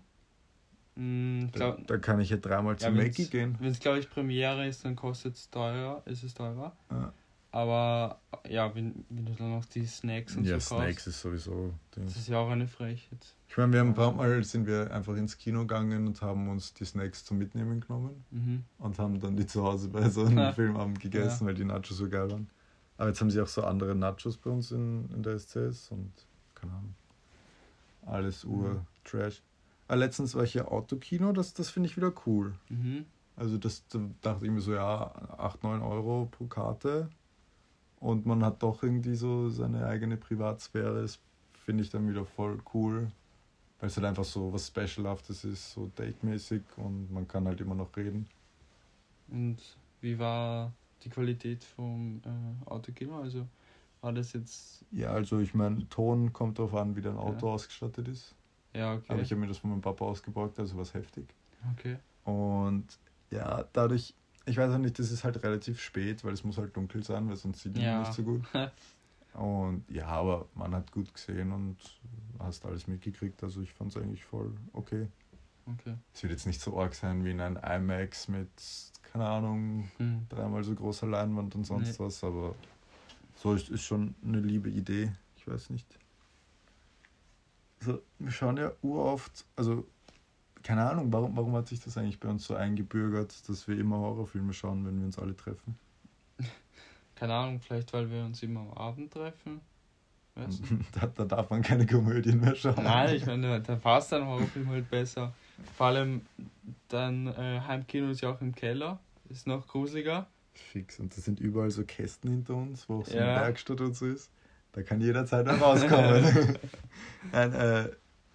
Mm, 0.96 1.46
Da, 1.52 1.58
glaub, 1.58 1.86
da 1.86 1.98
kann 1.98 2.20
ich 2.20 2.30
ja 2.30 2.36
dreimal 2.38 2.74
Ja, 2.74 2.78
zu 2.78 2.86
wenn's- 2.86 3.18
Mackie 3.18 3.26
gehen. 3.30 3.56
Wenn 3.60 3.70
es, 3.70 3.78
glaube 3.78 3.98
ich, 4.00 4.08
Premiere 4.10 4.66
ist, 4.66 4.84
dann 4.84 4.96
kostet 4.96 5.36
es 5.36 5.50
teurer, 5.50 6.02
ist 6.06 6.22
es 6.22 6.34
teurer. 6.34 6.76
Ja, 6.90 7.12
Aber 7.52 8.20
ja, 8.48 8.74
wenn, 8.74 9.04
wenn 9.08 9.26
du 9.26 9.32
dann 9.34 9.50
noch 9.50 9.64
die 9.66 9.86
Snacks 9.86 10.36
und 10.36 10.44
ja 10.44 10.58
so 10.58 10.76
Snacks 10.76 10.94
kaufst, 10.96 11.06
ist 11.06 11.20
sowieso. 11.20 11.74
das 11.92 12.16
ist 12.16 12.28
ja 12.28 12.38
auch 12.38 12.50
eine 12.50 12.66
Frechheit. 12.66 13.34
Ich 13.48 13.56
meine, 13.56 13.72
wir 13.72 13.80
haben 13.80 13.88
ein 13.90 13.94
paar 13.94 14.12
Mal 14.12 14.42
sind 14.44 14.66
wir 14.66 14.92
einfach 14.92 15.16
ins 15.16 15.38
Kino 15.38 15.60
gegangen 15.60 16.06
und 16.06 16.20
haben 16.20 16.48
uns 16.48 16.74
die 16.74 16.84
Snacks 16.84 17.24
zum 17.24 17.38
Mitnehmen 17.38 17.80
genommen 17.80 18.24
Mhm. 18.30 18.64
und 18.78 18.98
haben 18.98 19.20
dann 19.20 19.36
die 19.36 19.46
zu 19.46 19.62
Hause 19.62 19.88
bei 19.88 20.08
so 20.10 20.24
einem 20.24 20.38
Ja. 20.38 20.52
Filmabend 20.52 20.98
gegessen, 21.00 21.46
weil 21.46 21.54
die 21.54 21.64
Nachos 21.64 21.96
so 21.96 22.08
geil 22.08 22.30
waren. 22.30 22.50
Aber 22.98 23.08
jetzt 23.08 23.20
haben 23.20 23.30
sie 23.30 23.40
auch 23.40 23.46
so 23.46 23.62
andere 23.62 23.94
Nachos 23.94 24.36
bei 24.36 24.50
uns 24.50 24.70
in, 24.72 25.08
in 25.10 25.22
der 25.22 25.38
SCS 25.38 25.90
und 25.90 26.12
keine 26.54 26.72
Ahnung. 26.72 26.94
Alles 28.06 28.44
ur-trash. 28.44 29.42
Aber 29.88 29.96
letztens 29.96 30.34
war 30.34 30.44
ich 30.44 30.54
ja 30.54 30.66
Autokino, 30.66 31.32
das, 31.32 31.54
das 31.54 31.70
finde 31.70 31.88
ich 31.88 31.96
wieder 31.96 32.12
cool. 32.26 32.54
Mhm. 32.68 33.04
Also 33.36 33.58
das 33.58 33.86
da 33.88 34.00
dachte 34.22 34.46
ich 34.46 34.50
mir 34.50 34.60
so, 34.60 34.72
ja, 34.72 35.12
8, 35.38 35.62
9 35.62 35.82
Euro 35.82 36.28
pro 36.30 36.46
Karte. 36.46 37.10
Und 38.00 38.26
man 38.26 38.44
hat 38.44 38.62
doch 38.62 38.82
irgendwie 38.82 39.14
so 39.14 39.50
seine 39.50 39.86
eigene 39.86 40.16
Privatsphäre. 40.16 41.02
Das 41.02 41.18
finde 41.64 41.82
ich 41.82 41.90
dann 41.90 42.08
wieder 42.08 42.24
voll 42.24 42.58
cool. 42.74 43.10
Weil 43.78 43.88
es 43.88 43.96
halt 43.96 44.06
einfach 44.06 44.24
so 44.24 44.52
was 44.52 44.68
Specialhaftes 44.68 45.44
ist, 45.44 45.72
so 45.72 45.90
date-mäßig 45.96 46.62
und 46.76 47.12
man 47.12 47.28
kann 47.28 47.46
halt 47.46 47.60
immer 47.60 47.74
noch 47.74 47.94
reden. 47.94 48.26
Und 49.28 49.58
wie 50.00 50.18
war 50.18 50.72
die 51.02 51.08
Qualität 51.08 51.64
vom 51.64 52.20
äh, 52.24 52.68
Autokino? 52.70 53.20
Also 53.20 53.46
war 54.00 54.12
das 54.12 54.32
jetzt. 54.32 54.84
Ja, 54.90 55.10
also 55.12 55.40
ich 55.40 55.54
meine, 55.54 55.88
Ton 55.88 56.32
kommt 56.32 56.58
darauf 56.58 56.74
an, 56.74 56.96
wie 56.96 57.02
dein 57.02 57.16
Auto 57.16 57.46
Ja. 57.46 57.52
ausgestattet 57.52 58.08
ist. 58.08 58.34
Ja, 58.74 58.94
okay. 58.94 59.06
Aber 59.08 59.22
ich 59.22 59.30
habe 59.30 59.40
mir 59.40 59.46
das 59.48 59.58
von 59.58 59.70
meinem 59.70 59.80
Papa 59.80 60.04
ausgeborgt, 60.04 60.58
also 60.58 60.76
was 60.76 60.92
heftig. 60.94 61.26
okay. 61.72 61.96
Und 62.24 62.98
ja, 63.30 63.64
dadurch, 63.72 64.14
ich 64.44 64.56
weiß 64.56 64.72
auch 64.72 64.78
nicht, 64.78 64.98
das 64.98 65.10
ist 65.10 65.24
halt 65.24 65.42
relativ 65.42 65.80
spät, 65.80 66.24
weil 66.24 66.32
es 66.34 66.44
muss 66.44 66.58
halt 66.58 66.76
dunkel 66.76 67.02
sein, 67.02 67.28
weil 67.28 67.36
sonst 67.36 67.62
sieht 67.62 67.74
man 67.74 67.84
Ja. 67.84 68.00
nicht 68.00 68.12
so 68.12 68.22
gut. 68.22 68.42
Und 69.34 69.84
ja, 69.90 70.06
aber 70.06 70.48
man 70.54 70.74
hat 70.74 70.90
gut 70.92 71.12
gesehen 71.12 71.52
und 71.52 71.76
hast 72.38 72.64
alles 72.64 72.86
mitgekriegt, 72.86 73.42
also 73.42 73.60
ich 73.60 73.70
fand 73.70 73.94
es 73.94 74.02
eigentlich 74.02 74.24
voll 74.24 74.54
okay. 74.72 75.08
Okay. 75.66 75.94
Es 76.14 76.22
wird 76.22 76.32
jetzt 76.32 76.46
nicht 76.46 76.60
so 76.60 76.78
arg 76.80 76.94
sein 76.94 77.22
wie 77.24 77.32
in 77.32 77.40
ein 77.42 77.56
IMAX 77.56 78.28
mit, 78.28 78.48
keine 79.16 79.30
Ahnung, 79.30 79.88
Hm. 79.96 80.26
dreimal 80.28 80.62
so 80.62 80.74
großer 80.74 81.06
Leinwand 81.06 81.54
und 81.54 81.64
sonst 81.64 81.98
Nee. 81.98 82.04
was, 82.04 82.22
aber 82.22 82.54
so 83.34 83.54
ist, 83.54 83.70
ist 83.70 83.82
schon 83.82 84.14
eine 84.22 84.40
liebe 84.40 84.68
Idee, 84.68 85.10
ich 85.38 85.48
weiß 85.48 85.70
nicht. 85.70 85.86
So, 87.80 88.02
wir 88.18 88.30
schauen 88.30 88.58
ja 88.58 88.72
uroft, 88.82 89.46
also 89.56 89.86
keine 90.62 90.88
Ahnung, 90.90 91.10
warum, 91.12 91.34
warum 91.36 91.54
hat 91.54 91.68
sich 91.68 91.80
das 91.80 91.96
eigentlich 91.96 92.20
bei 92.20 92.28
uns 92.28 92.44
so 92.44 92.56
eingebürgert, 92.56 93.48
dass 93.48 93.66
wir 93.68 93.78
immer 93.78 93.96
Horrorfilme 93.98 94.52
schauen, 94.52 94.84
wenn 94.84 94.98
wir 94.98 95.06
uns 95.06 95.18
alle 95.18 95.36
treffen? 95.36 95.78
Keine 97.14 97.32
Ahnung, 97.32 97.60
vielleicht 97.60 97.94
weil 97.94 98.10
wir 98.10 98.22
uns 98.24 98.42
immer 98.42 98.60
am 98.60 98.72
Abend 98.72 99.10
treffen. 99.10 99.62
Weißt 100.34 100.60
du? 100.60 100.78
da, 101.00 101.06
da 101.06 101.24
darf 101.24 101.48
man 101.48 101.62
keine 101.62 101.86
Komödien 101.86 102.40
mehr 102.40 102.54
schauen. 102.54 102.74
Nein, 102.76 103.14
ich 103.16 103.24
meine, 103.24 103.58
da 103.62 103.76
passt 103.76 104.12
ein 104.12 104.26
Horrorfilm 104.26 104.68
halt 104.68 104.90
besser. 104.90 105.32
Vor 105.76 105.86
allem 105.86 106.20
dann 106.88 107.28
äh, 107.28 107.60
Heimkino 107.66 108.10
ist 108.10 108.20
ja 108.20 108.30
auch 108.30 108.40
im 108.42 108.54
Keller, 108.54 108.98
ist 109.30 109.46
noch 109.46 109.66
gruseliger. 109.66 110.26
Fix. 110.54 110.98
Und 110.98 111.16
da 111.16 111.20
sind 111.20 111.40
überall 111.40 111.70
so 111.70 111.84
Kästen 111.84 112.30
hinter 112.30 112.54
uns, 112.54 112.88
wo 112.88 113.00
auch 113.00 113.06
so 113.06 113.16
Ja. 113.16 113.34
eine 113.34 113.40
Werkstatt 113.42 113.80
und 113.80 113.94
so 113.94 114.06
ist. 114.06 114.30
Da 114.72 114.82
kann 114.82 115.00
jederzeit 115.00 115.46
dann 115.46 115.58
rauskommen. 115.60 116.24
Nein, 117.32 117.52
äh, 117.52 117.88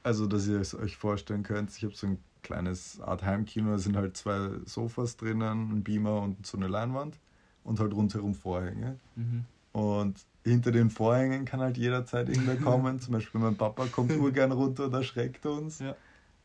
also, 0.03 0.25
dass 0.27 0.47
ihr 0.47 0.59
es 0.59 0.73
euch 0.75 0.95
vorstellen 0.97 1.43
könnt, 1.43 1.75
ich 1.75 1.83
habe 1.83 1.93
so 1.95 2.07
ein 2.07 2.17
kleines 2.41 2.99
Art 3.01 3.23
Heimkino, 3.23 3.71
da 3.71 3.77
sind 3.77 3.95
halt 3.95 4.17
zwei 4.17 4.49
Sofas 4.65 5.17
drinnen, 5.17 5.71
ein 5.71 5.83
Beamer 5.83 6.21
und 6.21 6.45
so 6.45 6.57
eine 6.57 6.67
Leinwand 6.67 7.19
und 7.63 7.79
halt 7.79 7.93
rundherum 7.93 8.33
Vorhänge. 8.33 8.97
Mhm. 9.15 9.45
Und 9.73 10.25
hinter 10.43 10.71
den 10.71 10.89
Vorhängen 10.89 11.45
kann 11.45 11.59
halt 11.59 11.77
jederzeit 11.77 12.27
irgendwer 12.29 12.57
kommen. 12.57 12.99
Zum 12.99 13.13
Beispiel 13.13 13.39
mein 13.39 13.55
Papa 13.55 13.85
kommt 13.85 14.11
urgern 14.17 14.51
runter 14.51 14.85
und 14.85 14.93
erschreckt 14.93 15.45
uns. 15.45 15.79
Ja. 15.79 15.95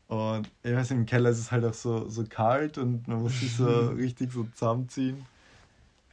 Und 0.07 0.49
ich 0.63 0.73
weiß, 0.73 0.91
im 0.91 1.05
Keller 1.05 1.29
ist 1.29 1.39
es 1.39 1.51
halt 1.51 1.65
auch 1.65 1.73
so, 1.73 2.07
so 2.07 2.23
kalt 2.27 2.77
und 2.77 3.07
man 3.07 3.21
muss 3.21 3.39
sich 3.39 3.51
so 3.53 3.65
richtig 3.97 4.31
so 4.31 4.43
zusammenziehen. 4.45 5.25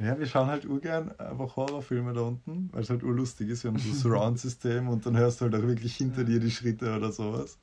Ja, 0.00 0.18
wir 0.18 0.26
schauen 0.26 0.48
halt 0.48 0.66
urgern 0.66 1.12
einfach 1.18 1.54
Horrorfilme 1.54 2.12
da 2.12 2.22
unten, 2.22 2.68
weil 2.72 2.82
es 2.82 2.90
halt 2.90 3.04
urlustig 3.04 3.48
ist. 3.50 3.62
Wir 3.62 3.70
haben 3.70 3.78
so 3.78 3.88
ein 3.90 3.94
Surround-System 4.12 4.88
und 4.88 5.06
dann 5.06 5.16
hörst 5.16 5.40
du 5.40 5.44
halt 5.44 5.54
auch 5.54 5.62
wirklich 5.62 5.96
hinter 5.96 6.24
dir 6.24 6.40
die 6.40 6.50
Schritte 6.50 6.96
oder 6.96 7.12
sowas. 7.12 7.58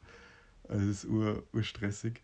Also 0.70 0.84
es 0.84 1.04
ist 1.04 1.06
ur, 1.10 1.44
urstressig. 1.54 2.22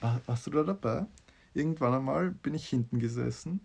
War- 0.00 0.20
warst 0.26 0.46
du 0.46 0.50
da 0.50 0.62
dabei? 0.62 1.06
Irgendwann 1.52 1.92
einmal 1.94 2.30
bin 2.30 2.54
ich 2.54 2.66
hinten 2.68 2.98
gesessen 2.98 3.60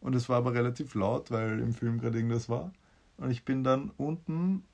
und 0.00 0.16
es 0.16 0.28
war 0.28 0.38
aber 0.38 0.54
relativ 0.54 0.94
laut, 0.94 1.30
weil 1.30 1.60
im 1.60 1.72
Film 1.72 2.00
gerade 2.00 2.18
irgendwas 2.18 2.48
war. 2.48 2.72
Und 3.18 3.30
ich 3.30 3.44
bin 3.44 3.62
dann 3.62 3.90
unten, 3.96 4.64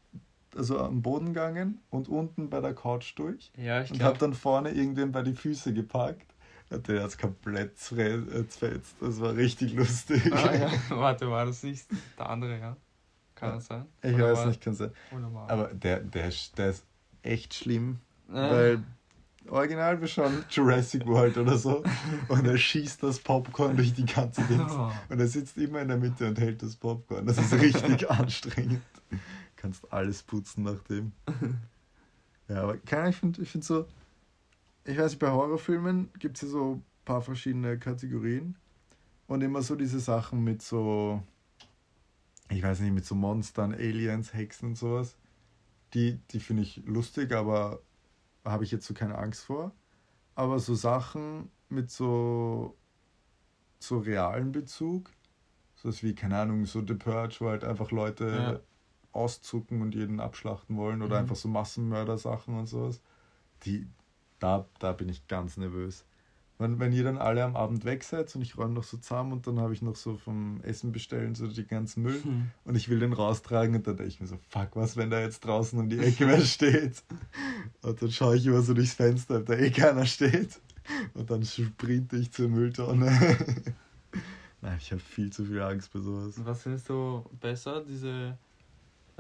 also 0.57 0.79
am 0.81 1.03
Boden 1.03 1.29
gegangen 1.29 1.81
und 1.91 2.09
unten 2.09 2.51
bei 2.51 2.61
der 2.61 2.75
Couch 2.75 3.13
durch 3.19 3.51
Ja, 3.57 3.83
ich 3.83 3.91
und 3.93 4.03
habe 4.03 4.19
dann 4.19 4.35
vorne 4.35 4.71
irgendwen 4.71 5.13
bei 5.13 5.23
die 5.23 5.35
Füße 5.35 5.73
gepackt. 5.73 6.27
Der 6.71 7.03
hat 7.03 7.11
es 7.11 7.19
komplett 7.19 7.73
äh, 7.93 8.47
zerfetzt. 8.49 8.97
Das 9.01 9.21
war 9.21 9.37
richtig 9.37 9.75
lustig. 9.75 10.33
Ah, 10.33 10.55
ja. 10.55 10.71
Warte, 10.97 11.29
war 11.31 11.45
das 11.45 11.63
nicht 11.63 11.87
der 12.19 12.31
andere, 12.31 12.59
ja? 12.59 12.77
Kann 13.35 13.51
Ja. 13.51 13.55
das 13.57 13.67
sein? 13.67 13.85
Ich 14.03 14.15
Oder 14.15 14.33
weiß 14.33 14.47
nicht, 14.47 14.63
kann 14.63 14.75
sein. 14.75 14.91
Unnormal. 15.11 15.51
Aber 15.51 15.65
der, 15.75 16.01
der, 16.01 16.29
ist- 16.29 16.57
der 16.57 16.71
ist 16.71 16.85
echt 17.23 17.53
schlimm, 17.55 17.99
Äh, 18.31 18.35
weil 18.35 18.83
original 19.49 20.01
wir 20.01 20.09
schauen 20.09 20.45
Jurassic 20.49 21.07
World 21.07 21.37
oder 21.37 21.59
so 21.59 21.83
und 22.29 22.47
er 22.47 22.57
schießt 22.57 23.03
das 23.03 23.19
Popcorn 23.19 23.77
durch 23.77 23.93
die 23.93 24.07
ganze 24.07 24.41
Dings. 24.45 24.73
Und 25.11 25.21
er 25.21 25.27
sitzt 25.27 25.59
immer 25.59 25.81
in 25.83 25.89
der 25.89 25.99
Mitte 25.99 26.27
und 26.27 26.39
hält 26.39 26.63
das 26.63 26.75
Popcorn. 26.77 27.27
Das 27.27 27.37
ist 27.37 27.53
richtig 27.53 28.09
anstrengend. 28.11 28.81
Kannst 29.63 29.93
alles 29.93 30.25
putzen 30.25 30.65
nach 30.65 30.83
dem. 30.83 31.13
Ja, 32.49 32.65
aber 32.65 32.77
keine 32.77 33.03
Ahnung, 33.03 33.13
ich 33.13 33.17
finde 33.19 33.43
ich 33.43 33.51
find 33.51 33.65
so, 33.65 33.87
ich 34.85 34.99
weiß 34.99 35.13
nicht, 35.13 35.21
bei 35.21 35.31
Horrorfilmen 35.31 36.11
gibt 36.19 36.37
es 36.37 36.43
ja 36.43 36.49
so 36.49 36.75
ein 36.75 36.85
paar 37.05 37.23
verschiedene 37.23 37.79
Kategorien. 37.79 38.57
Und 39.27 39.43
immer 39.43 39.63
so 39.63 39.77
diese 39.77 40.01
Sachen 40.01 40.43
mit 40.45 40.61
so, 40.61 41.23
ich 42.51 42.63
weiß 42.63 42.81
nicht, 42.81 42.93
mit 42.93 43.07
so 43.07 43.15
Monstern, 43.15 43.73
Aliens, 43.73 44.35
Hexen 44.35 44.71
und 44.71 44.77
sowas. 44.77 45.17
Die, 45.95 46.19
die 46.33 46.41
finde 46.41 46.65
ich 46.65 46.83
lustig, 46.85 47.33
aber 47.33 47.81
habe 48.45 48.65
ich 48.65 48.73
jetzt 48.73 48.87
so 48.87 48.93
keine 48.93 49.17
Angst 49.17 49.45
vor. 49.45 49.73
Aber 50.35 50.59
so 50.59 50.75
Sachen 50.75 51.51
mit 51.69 51.91
so, 51.91 52.77
so 53.79 53.99
realen 53.99 54.53
Bezug, 54.53 55.11
sowas 55.77 56.03
wie, 56.03 56.15
keine 56.15 56.39
Ahnung, 56.39 56.67
so 56.67 56.85
The 56.87 56.95
Purge, 56.95 57.37
wo 57.39 57.49
halt 57.49 57.65
einfach 57.65 57.93
Leute 57.93 58.27
Ja. 58.27 58.72
Auszucken 59.13 59.83
und 59.83 59.95
jeden 59.95 60.21
abschlachten 60.21 60.77
wollen 60.77 61.03
oder 61.03 61.17
Mhm. 61.17 61.23
einfach 61.23 61.37
so 61.37 61.49
Massenmörder-Sachen 61.49 62.59
und 62.59 62.67
sowas, 62.67 63.01
die, 63.65 63.87
da, 64.39 64.67
da 64.79 64.93
bin 64.93 65.09
ich 65.09 65.27
ganz 65.29 65.57
nervös. 65.57 66.05
Wenn, 66.59 66.79
wenn 66.79 66.93
ihr 66.93 67.03
dann 67.03 67.19
alle 67.19 67.43
am 67.43 67.57
Abend 67.57 67.85
weg 67.85 68.05
seid 68.05 68.35
und 68.37 68.43
ich 68.43 68.57
räume 68.57 68.75
noch 68.75 68.85
so 68.85 68.97
zusammen 68.97 69.33
und 69.33 69.47
dann 69.47 69.59
habe 69.59 69.73
ich 69.73 69.83
noch 69.83 69.97
so 69.97 70.17
vom 70.17 70.61
Essen 70.63 70.93
bestellen, 70.93 71.35
so 71.35 71.47
die 71.49 71.67
ganzen 71.67 72.03
Müll 72.05 72.23
Hm. 72.23 72.51
und 72.65 72.75
ich 72.77 72.89
will 72.89 73.01
den 73.01 73.13
raustragen 73.13 73.75
und 73.75 73.87
dann 73.87 73.97
denke 73.97 74.13
ich 74.13 74.21
mir 74.21 74.27
so, 74.29 74.39
fuck, 74.49 74.69
was, 74.77 74.97
wenn 74.97 75.11
da 75.11 75.21
jetzt 75.21 75.41
draußen 75.45 75.79
um 75.79 75.89
die 75.89 75.99
Ecke 75.99 76.27
wer 76.29 76.41
steht? 76.41 77.03
Und 77.83 78.01
dann 78.01 78.13
schaue 78.13 78.37
ich 78.37 78.47
immer 78.47 78.61
so 78.63 78.75
durchs 78.75 78.95
Fenster, 78.95 79.39
ob 79.39 79.47
da 79.47 79.55
eh 79.55 79.71
keiner 79.71 80.07
steht. 80.07 80.61
Und 81.15 81.31
dann 81.31 81.43
sprinte 81.45 82.17
ich 82.17 82.31
zur 82.33 82.49
Mülltonne. 82.49 83.11
Nein, 84.61 84.79
ich 84.81 84.93
habe 84.93 85.01
viel 85.01 85.33
zu 85.33 85.45
viel 85.45 85.61
Angst 85.61 85.93
bei 85.93 85.99
sowas. 85.99 86.35
Was 86.45 86.63
findest 86.63 86.89
du 86.89 87.25
besser, 87.41 87.83
diese 87.85 88.39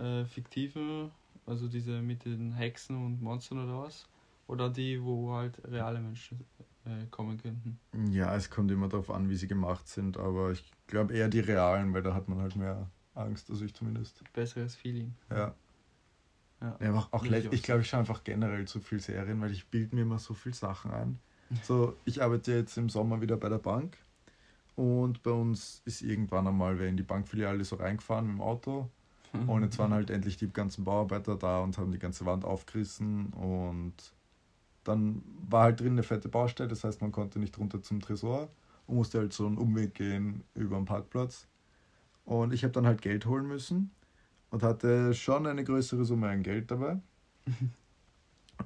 äh, 0.02 0.24
fiktiven, 0.24 1.10
also 1.46 1.68
diese 1.68 2.02
mit 2.02 2.24
den 2.24 2.52
Hexen 2.52 2.96
und 2.96 3.22
Monstern 3.22 3.64
oder 3.64 3.82
was? 3.82 4.08
Oder 4.48 4.68
die, 4.68 5.02
wo 5.02 5.32
halt 5.32 5.62
reale 5.64 6.00
Menschen 6.00 6.44
äh, 6.84 7.06
kommen 7.10 7.38
könnten? 7.38 7.78
Ja, 8.10 8.34
es 8.34 8.50
kommt 8.50 8.70
immer 8.70 8.88
darauf 8.88 9.10
an, 9.10 9.30
wie 9.30 9.36
sie 9.36 9.48
gemacht 9.48 9.88
sind, 9.88 10.16
aber 10.16 10.50
ich 10.50 10.70
glaube 10.86 11.14
eher 11.14 11.28
die 11.28 11.40
realen, 11.40 11.94
weil 11.94 12.02
da 12.02 12.14
hat 12.14 12.28
man 12.28 12.38
halt 12.38 12.56
mehr 12.56 12.90
Angst, 13.14 13.50
also 13.50 13.64
ich 13.64 13.74
zumindest. 13.74 14.22
Besseres 14.32 14.74
Feeling. 14.74 15.14
Ja. 15.30 15.54
Ja. 16.60 16.76
Ja, 16.80 16.88
aber 16.90 16.98
auch, 16.98 17.12
auch 17.12 17.24
ich 17.24 17.62
glaube, 17.62 17.82
ich 17.82 17.88
schaue 17.88 18.00
einfach 18.00 18.22
generell 18.22 18.66
zu 18.66 18.80
viel 18.80 19.00
Serien, 19.00 19.40
weil 19.40 19.50
ich 19.50 19.66
bilde 19.66 19.96
mir 19.96 20.02
immer 20.02 20.18
so 20.18 20.34
viel 20.34 20.54
Sachen 20.54 20.90
ein. 20.90 21.18
So, 21.62 21.98
ich 22.06 22.22
arbeite 22.22 22.54
jetzt 22.54 22.78
im 22.78 22.88
Sommer 22.88 23.20
wieder 23.20 23.36
bei 23.36 23.50
der 23.50 23.58
Bank 23.58 23.98
und 24.74 25.22
bei 25.22 25.32
uns 25.32 25.82
ist 25.84 26.00
irgendwann 26.00 26.46
einmal 26.46 26.78
wer 26.78 26.88
in 26.88 26.96
die 26.96 27.02
Bankfiliale 27.02 27.62
so 27.62 27.76
reingefahren 27.76 28.26
mit 28.26 28.36
dem 28.36 28.40
Auto 28.40 28.88
und 29.32 29.62
jetzt 29.62 29.78
waren 29.78 29.92
halt 29.92 30.10
endlich 30.10 30.36
die 30.36 30.52
ganzen 30.52 30.84
Bauarbeiter 30.84 31.36
da 31.36 31.60
und 31.60 31.78
haben 31.78 31.90
die 31.90 31.98
ganze 31.98 32.26
Wand 32.26 32.44
aufgerissen 32.44 33.32
und 33.32 33.94
dann 34.84 35.22
war 35.48 35.64
halt 35.64 35.80
drin 35.80 35.92
eine 35.92 36.02
fette 36.02 36.28
Baustelle, 36.28 36.68
das 36.68 36.84
heißt, 36.84 37.00
man 37.00 37.12
konnte 37.12 37.38
nicht 37.38 37.58
runter 37.58 37.82
zum 37.82 38.00
Tresor 38.00 38.50
und 38.86 38.96
musste 38.96 39.18
halt 39.18 39.32
so 39.32 39.46
einen 39.46 39.58
Umweg 39.58 39.94
gehen 39.94 40.44
über 40.54 40.76
den 40.76 40.84
Parkplatz. 40.84 41.46
Und 42.24 42.52
ich 42.52 42.62
habe 42.62 42.72
dann 42.72 42.86
halt 42.86 43.00
Geld 43.02 43.26
holen 43.26 43.46
müssen 43.46 43.90
und 44.50 44.62
hatte 44.62 45.14
schon 45.14 45.46
eine 45.46 45.64
größere 45.64 46.04
Summe 46.04 46.28
an 46.28 46.42
Geld 46.42 46.70
dabei. 46.70 47.00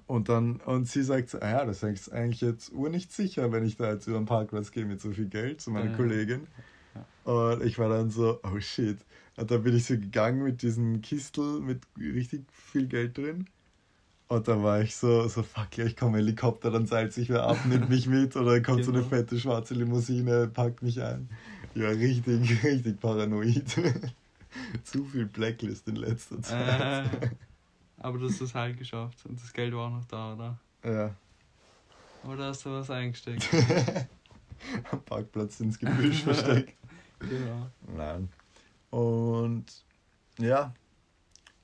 Und 0.06 0.28
dann, 0.28 0.56
und 0.56 0.86
sie 0.86 1.02
sagt 1.02 1.40
ah 1.42 1.48
ja, 1.48 1.64
das 1.64 1.82
ist 1.82 2.12
eigentlich 2.12 2.42
jetzt 2.42 2.70
ur 2.72 2.90
nicht 2.90 3.12
sicher, 3.12 3.50
wenn 3.50 3.64
ich 3.64 3.76
da 3.76 3.92
jetzt 3.92 4.06
über 4.06 4.18
den 4.18 4.26
Parkplatz 4.26 4.70
gehe 4.70 4.84
mit 4.84 5.00
so 5.00 5.10
viel 5.10 5.26
Geld 5.26 5.60
zu 5.60 5.70
meiner 5.70 5.90
Ja. 5.90 5.96
Kollegin. 5.96 6.46
Und 7.24 7.62
ich 7.64 7.78
war 7.78 7.88
dann 7.88 8.10
so, 8.10 8.40
oh 8.42 8.60
shit. 8.60 8.98
Und 9.36 9.50
dann 9.50 9.62
bin 9.62 9.76
ich 9.76 9.84
so 9.86 9.94
gegangen 9.94 10.42
mit 10.44 10.62
diesem 10.62 11.02
Kistel 11.02 11.60
mit 11.60 11.82
richtig 11.98 12.44
viel 12.52 12.86
Geld 12.86 13.18
drin. 13.18 13.46
Und 14.28 14.48
da 14.48 14.60
war 14.62 14.80
ich 14.80 14.96
so, 14.96 15.28
so 15.28 15.42
fuck, 15.42 15.76
ja, 15.76 15.84
ich 15.84 15.96
komme 15.96 16.18
Helikopter, 16.18 16.70
dann 16.70 16.86
seilt 16.86 17.12
sich 17.12 17.28
wer 17.28 17.44
ab, 17.44 17.58
nimmt 17.66 17.88
mich 17.88 18.06
mit 18.08 18.34
oder 18.36 18.60
kommt 18.60 18.84
so 18.84 18.90
eine 18.90 19.00
Genau. 19.00 19.08
fette 19.10 19.38
schwarze 19.38 19.74
Limousine, 19.74 20.48
packt 20.48 20.82
mich 20.82 21.00
ein. 21.00 21.28
Ja, 21.74 21.88
richtig, 21.90 22.64
richtig 22.64 23.00
paranoid. 23.00 23.64
Zu 24.84 25.04
viel 25.04 25.26
Blacklist 25.26 25.86
in 25.86 25.96
letzter 25.96 26.40
Zeit. 26.42 27.22
Äh, 27.22 27.30
aber 27.98 28.18
du 28.18 28.26
hast 28.28 28.40
das 28.40 28.54
halt 28.54 28.78
geschafft 28.78 29.24
und 29.26 29.40
das 29.40 29.52
Geld 29.52 29.74
war 29.74 29.88
auch 29.88 29.90
noch 29.92 30.04
da, 30.06 30.32
oder? 30.34 30.58
Ja, 30.84 31.14
Oder 32.24 32.46
hast 32.46 32.64
du 32.64 32.70
was 32.70 32.90
eingesteckt? 32.90 33.46
am 34.90 35.02
Parkplatz 35.04 35.60
ins 35.60 35.78
Gebüsch 35.78 36.22
versteckt. 36.22 36.76
Genau. 37.18 37.70
Nein. 37.86 38.28
Und 38.90 39.84
ja, 40.38 40.74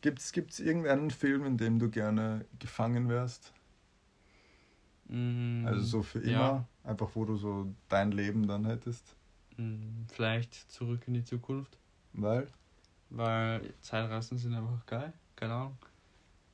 gibt 0.00 0.18
es 0.20 0.60
irgendeinen 0.60 1.10
Film, 1.10 1.44
in 1.44 1.56
dem 1.56 1.78
du 1.78 1.90
gerne 1.90 2.44
gefangen 2.58 3.08
wärst? 3.08 3.52
Mm, 5.08 5.66
Also 5.66 5.82
so 5.82 6.02
für 6.02 6.20
immer? 6.20 6.32
ja. 6.32 6.68
Einfach 6.84 7.10
wo 7.14 7.24
du 7.24 7.36
so 7.36 7.72
dein 7.88 8.10
Leben 8.12 8.46
dann 8.46 8.64
hättest? 8.66 9.14
Mm, 9.56 10.04
Vielleicht 10.12 10.54
zurück 10.70 11.02
in 11.06 11.14
die 11.14 11.24
Zukunft. 11.24 11.78
Weil, 12.12 12.48
Weil 13.10 13.72
Zeitreisen 13.80 14.38
sind 14.38 14.54
einfach 14.54 14.84
geil. 14.86 15.12
Keine 15.36 15.54
Ahnung. 15.54 15.78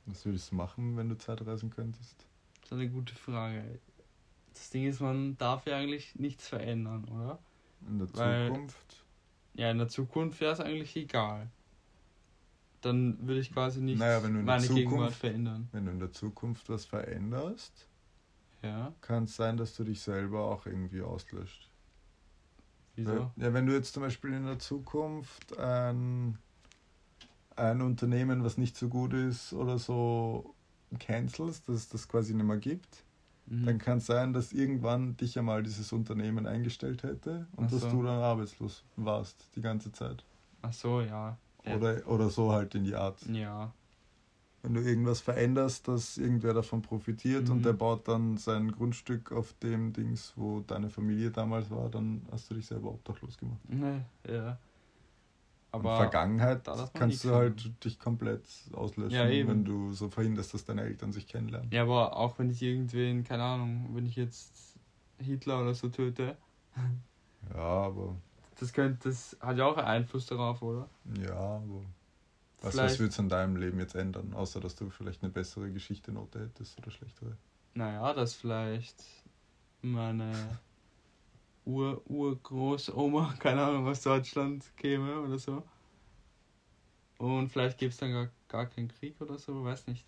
was 0.06 0.24
würdest 0.24 0.50
du 0.50 0.56
machen, 0.56 0.96
wenn 0.96 1.08
du 1.08 1.16
Zeitreisen 1.18 1.70
könntest? 1.70 2.26
Das 2.60 2.72
ist 2.72 2.78
eine 2.78 2.88
gute 2.90 3.14
Frage. 3.14 3.78
Das 4.52 4.70
Ding 4.70 4.86
ist, 4.86 5.00
man 5.00 5.36
darf 5.38 5.66
ja 5.66 5.76
eigentlich 5.76 6.14
nichts 6.16 6.48
verändern, 6.48 7.04
oder? 7.04 7.38
In 7.86 7.98
der 7.98 8.14
Weil- 8.14 8.48
Zukunft? 8.48 9.04
Ja, 9.54 9.70
in 9.70 9.78
der 9.78 9.88
Zukunft 9.88 10.40
wäre 10.40 10.52
es 10.52 10.60
eigentlich 10.60 10.94
egal. 10.96 11.50
Dann 12.80 13.26
würde 13.26 13.40
ich 13.40 13.52
quasi 13.52 13.80
nicht 13.80 13.98
Naja, 13.98 14.20
meine 14.20 14.66
Gegenwart 14.68 15.10
Zukunft- 15.12 15.18
verändern. 15.20 15.68
Wenn 15.72 15.86
du 15.86 15.90
in 15.92 15.98
der 15.98 16.12
Zukunft 16.12 16.68
was 16.68 16.84
veränderst, 16.84 17.88
Ja, 18.62 18.92
kann 19.00 19.24
es 19.24 19.34
sein, 19.34 19.56
dass 19.56 19.74
du 19.74 19.84
dich 19.84 20.00
selber 20.00 20.44
auch 20.44 20.66
irgendwie 20.66 21.02
auslöscht. 21.02 21.70
wieso? 22.94 23.32
Ja, 23.36 23.52
wenn 23.52 23.66
du 23.66 23.72
jetzt 23.72 23.94
zum 23.94 24.02
Beispiel 24.04 24.32
in 24.32 24.44
der 24.44 24.58
Zukunft 24.60 25.58
ein, 25.58 26.38
ein 27.56 27.80
Unternehmen, 27.82 28.44
was 28.44 28.58
nicht 28.58 28.76
so 28.76 28.88
gut 28.88 29.12
ist 29.12 29.52
oder 29.52 29.78
so, 29.78 30.54
cancelst, 31.00 31.68
dass 31.68 31.74
es 31.76 31.88
das 31.88 32.08
quasi 32.08 32.32
nicht 32.34 32.46
mehr 32.46 32.56
gibt, 32.58 33.04
Mhm. 33.50 33.64
dann 33.66 33.78
kann 33.78 33.98
es 33.98 34.06
sein, 34.06 34.32
dass 34.32 34.52
irgendwann 34.52 35.16
dich 35.16 35.38
einmal 35.38 35.62
dieses 35.62 35.92
Unternehmen 35.92 36.46
eingestellt 36.46 37.02
hätte 37.02 37.46
und 37.56 37.66
Ach 37.66 37.70
dass 37.70 37.80
so. 37.82 37.90
du 37.90 38.02
dann 38.02 38.20
arbeitslos 38.20 38.84
warst 38.96 39.48
die 39.56 39.60
ganze 39.62 39.90
Zeit. 39.92 40.24
Ach 40.62 40.72
so, 40.72 41.00
ja. 41.00 41.38
Oder, 41.64 42.06
oder 42.06 42.30
so 42.30 42.52
halt 42.52 42.74
in 42.74 42.84
die 42.84 42.94
Art. 42.94 43.20
Ja. 43.26 43.72
Wenn 44.62 44.74
du 44.74 44.80
irgendwas 44.80 45.20
veränderst, 45.20 45.86
dass 45.88 46.18
irgendwer 46.18 46.52
davon 46.52 46.82
profitiert 46.82 47.44
Mhm. 47.48 47.54
und 47.54 47.64
der 47.64 47.72
baut 47.74 48.08
dann 48.08 48.36
sein 48.38 48.72
Grundstück 48.72 49.32
auf 49.32 49.52
dem 49.62 49.92
Dings, 49.92 50.32
wo 50.36 50.60
deine 50.60 50.90
Familie 50.90 51.30
damals 51.30 51.70
war, 51.70 51.88
dann 51.88 52.22
hast 52.30 52.50
du 52.50 52.54
dich 52.54 52.66
selber 52.66 52.90
obdachlos 52.90 53.38
gemacht. 53.38 53.60
Ne, 53.68 54.04
ja. 54.28 54.58
Aber 55.70 55.90
Aber 55.90 55.96
Vergangenheit 55.96 56.64
kannst 56.94 57.24
du 57.24 57.34
halt 57.34 57.84
dich 57.84 57.98
komplett 57.98 58.42
auslöschen, 58.72 59.18
Ja, 59.18 59.48
wenn 59.48 59.64
du 59.64 59.92
so 59.92 60.08
verhinderst, 60.08 60.54
dass 60.54 60.64
deine 60.64 60.82
Eltern 60.82 61.12
sich 61.12 61.26
kennenlernen. 61.26 61.70
Ja, 61.70 61.82
aber 61.82 62.16
auch 62.16 62.38
wenn 62.38 62.50
ich 62.50 62.62
irgendwen, 62.62 63.22
keine 63.24 63.42
Ahnung, 63.44 63.90
wenn 63.94 64.06
ich 64.06 64.16
jetzt 64.16 64.74
Hitler 65.18 65.60
oder 65.60 65.74
so 65.74 65.88
töte, 65.88 66.36
Ja, 67.54 67.60
aber 67.60 68.16
das 68.58 68.72
könnte, 68.72 69.08
das 69.08 69.36
hat 69.40 69.56
ja 69.56 69.66
auch 69.66 69.76
einen 69.76 69.86
Einfluss 69.86 70.26
darauf, 70.26 70.62
oder? 70.62 70.88
ja, 71.20 71.34
aber 71.34 71.82
was, 72.60 72.76
was 72.76 72.98
würde 72.98 73.10
es 73.10 73.18
in 73.18 73.28
deinem 73.28 73.56
Leben 73.56 73.78
jetzt 73.78 73.94
ändern, 73.94 74.32
außer 74.34 74.60
dass 74.60 74.74
du 74.74 74.90
vielleicht 74.90 75.22
eine 75.22 75.32
bessere 75.32 75.70
Geschichte-Note 75.70 76.40
hättest 76.40 76.76
oder 76.78 76.90
schlechtere? 76.90 77.36
Naja, 77.74 78.12
dass 78.14 78.34
vielleicht 78.34 79.04
meine 79.82 80.58
Ur 81.68 82.02
Urgroßoma, 82.08 83.34
keine 83.38 83.62
Ahnung, 83.62 83.86
aus 83.86 84.00
Deutschland 84.00 84.64
käme 84.78 85.20
oder 85.20 85.38
so. 85.38 85.62
Und 87.18 87.50
vielleicht 87.50 87.76
gäbe 87.76 87.90
es 87.90 87.98
dann 87.98 88.12
gar, 88.12 88.28
gar 88.48 88.66
keinen 88.66 88.88
Krieg 88.88 89.20
oder 89.20 89.38
so, 89.38 89.64
weiß 89.64 89.86
nicht. 89.88 90.06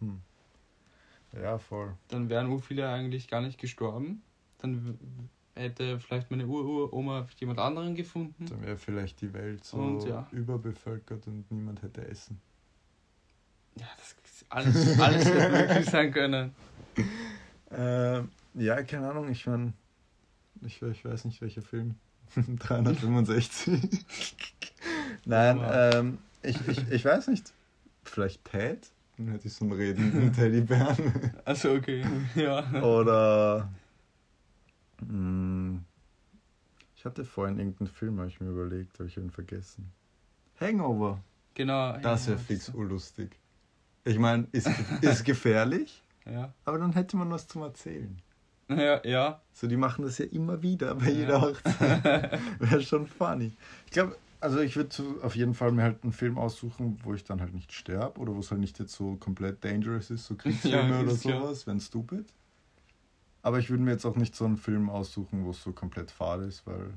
Hm. 0.00 0.22
Ja, 1.32 1.58
voll. 1.58 1.94
Dann 2.08 2.30
wären 2.30 2.48
ur 2.48 2.60
viele 2.60 2.88
eigentlich 2.88 3.28
gar 3.28 3.42
nicht 3.42 3.58
gestorben. 3.58 4.22
Dann 4.58 5.28
hätte 5.54 6.00
vielleicht 6.00 6.30
meine 6.30 6.46
Ururoma 6.46 7.26
jemand 7.38 7.58
anderen 7.58 7.94
gefunden. 7.94 8.46
Dann 8.46 8.62
wäre 8.62 8.78
vielleicht 8.78 9.20
die 9.20 9.32
Welt 9.34 9.62
so 9.64 9.76
Und 9.76 10.06
ja. 10.06 10.26
überbevölkert 10.32 11.26
und 11.26 11.50
niemand 11.50 11.82
hätte 11.82 12.06
Essen. 12.06 12.40
Ja, 13.76 13.88
das 13.98 14.16
ist 14.24 14.46
alles, 14.48 15.00
alles 15.00 15.24
hätte 15.26 15.50
möglich 15.50 15.86
sein 15.90 16.10
können. 16.12 16.54
Ähm, 17.76 18.30
ja, 18.54 18.80
keine 18.84 19.10
Ahnung, 19.10 19.28
ich 19.28 19.46
meine, 19.46 19.72
ich, 20.64 20.82
ich 20.82 21.04
weiß 21.04 21.24
nicht, 21.26 21.40
welcher 21.40 21.62
Film. 21.62 21.94
365. 22.34 23.80
Nein, 25.24 25.58
Wow. 25.58 25.70
ähm, 25.94 26.18
ich, 26.42 26.68
ich, 26.68 26.90
ich 26.90 27.04
weiß 27.04 27.28
nicht. 27.28 27.52
Vielleicht 28.02 28.44
Ted? 28.44 28.90
Dann 29.16 29.28
hätte 29.28 29.46
ich 29.46 29.54
so 29.54 29.64
einen 29.64 29.72
redenden 29.74 30.32
Teddybären. 30.34 31.32
Also 31.44 31.72
okay, 31.72 32.04
ja. 32.34 32.82
Oder. 32.82 33.70
Mh, 35.00 35.80
ich 36.96 37.04
hatte 37.04 37.24
vorhin 37.24 37.58
irgendeinen 37.58 37.88
Film, 37.88 38.18
habe 38.18 38.28
ich 38.28 38.40
mir 38.40 38.50
überlegt, 38.50 38.98
habe 38.98 39.08
ich 39.08 39.16
ihn 39.16 39.30
vergessen. 39.30 39.90
Hangover. 40.60 41.20
Genau. 41.54 41.96
Das 41.98 42.26
wäre 42.26 42.38
ja, 42.38 42.42
fix 42.42 42.68
urlustig. 42.70 43.38
Ich 44.04 44.18
meine, 44.18 44.46
ist, 44.52 44.68
ist 45.00 45.24
gefährlich, 45.24 46.02
Ja. 46.26 46.52
aber 46.64 46.78
dann 46.78 46.92
hätte 46.92 47.16
man 47.16 47.30
was 47.30 47.46
zum 47.46 47.62
Erzählen. 47.62 48.20
Ja, 48.70 49.00
ja. 49.04 49.40
So, 49.52 49.66
die 49.66 49.76
machen 49.76 50.04
das 50.04 50.18
ja 50.18 50.26
immer 50.26 50.62
wieder 50.62 50.94
bei 50.94 51.06
Ja. 51.06 51.10
jeder 51.10 51.40
Hochzeit. 51.42 52.04
Wäre 52.60 52.80
schon 52.82 53.06
funny. 53.06 53.52
Ich 53.86 53.92
glaube, 53.92 54.16
also 54.40 54.60
ich 54.60 54.76
würde 54.76 54.94
auf 55.22 55.36
jeden 55.36 55.54
Fall 55.54 55.72
mir 55.72 55.82
halt 55.82 56.02
einen 56.02 56.12
Film 56.12 56.38
aussuchen, 56.38 56.98
wo 57.02 57.14
ich 57.14 57.24
dann 57.24 57.40
halt 57.40 57.54
nicht 57.54 57.72
sterbe 57.72 58.20
oder 58.20 58.34
wo 58.34 58.40
es 58.40 58.50
halt 58.50 58.60
nicht 58.60 58.78
jetzt 58.78 58.94
so 58.94 59.16
komplett 59.16 59.64
dangerous 59.64 60.10
ist, 60.10 60.26
so 60.26 60.34
Kriegsfilme 60.38 60.94
Ja, 60.94 61.00
oder 61.02 61.14
sowas, 61.14 61.66
wenn 61.66 61.80
stupid. 61.80 62.32
Aber 63.42 63.58
ich 63.58 63.68
würde 63.68 63.82
mir 63.82 63.92
jetzt 63.92 64.06
auch 64.06 64.16
nicht 64.16 64.34
so 64.34 64.44
einen 64.46 64.56
Film 64.56 64.88
aussuchen, 64.88 65.44
wo 65.44 65.50
es 65.50 65.62
so 65.62 65.72
komplett 65.72 66.10
fade 66.10 66.44
ist, 66.44 66.66
weil. 66.66 66.92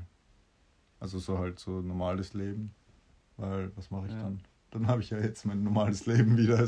Also 1.00 1.20
so 1.20 1.38
halt 1.38 1.60
so 1.60 1.82
normales 1.82 2.34
Leben. 2.34 2.74
Weil, 3.38 3.72
was 3.76 3.92
mache 3.92 4.08
ich 4.08 4.14
Ja. 4.14 4.24
dann? 4.24 4.42
Dann 4.72 4.88
habe 4.88 5.02
ich 5.02 5.10
ja 5.12 5.20
jetzt 5.20 5.46
mein 5.46 5.64
normales 5.64 6.06
Leben 6.06 6.38
wieder. 6.38 6.68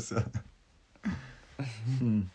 Hm. 1.98 2.30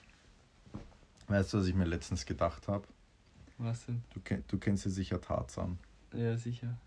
Weißt 1.28 1.54
du, 1.54 1.60
was 1.60 1.68
ich 1.68 1.76
mir 1.76 1.86
letztens 1.86 2.26
gedacht 2.26 2.68
habe? 2.68 2.88
Was 3.58 3.86
denn? 3.86 4.04
Du, 4.14 4.20
du 4.48 4.58
kennst 4.60 4.86
ja 4.86 4.92
sicher 4.92 5.22
Tarzan. 5.22 5.80
Ja, 6.14 6.38
sicher. 6.38 6.78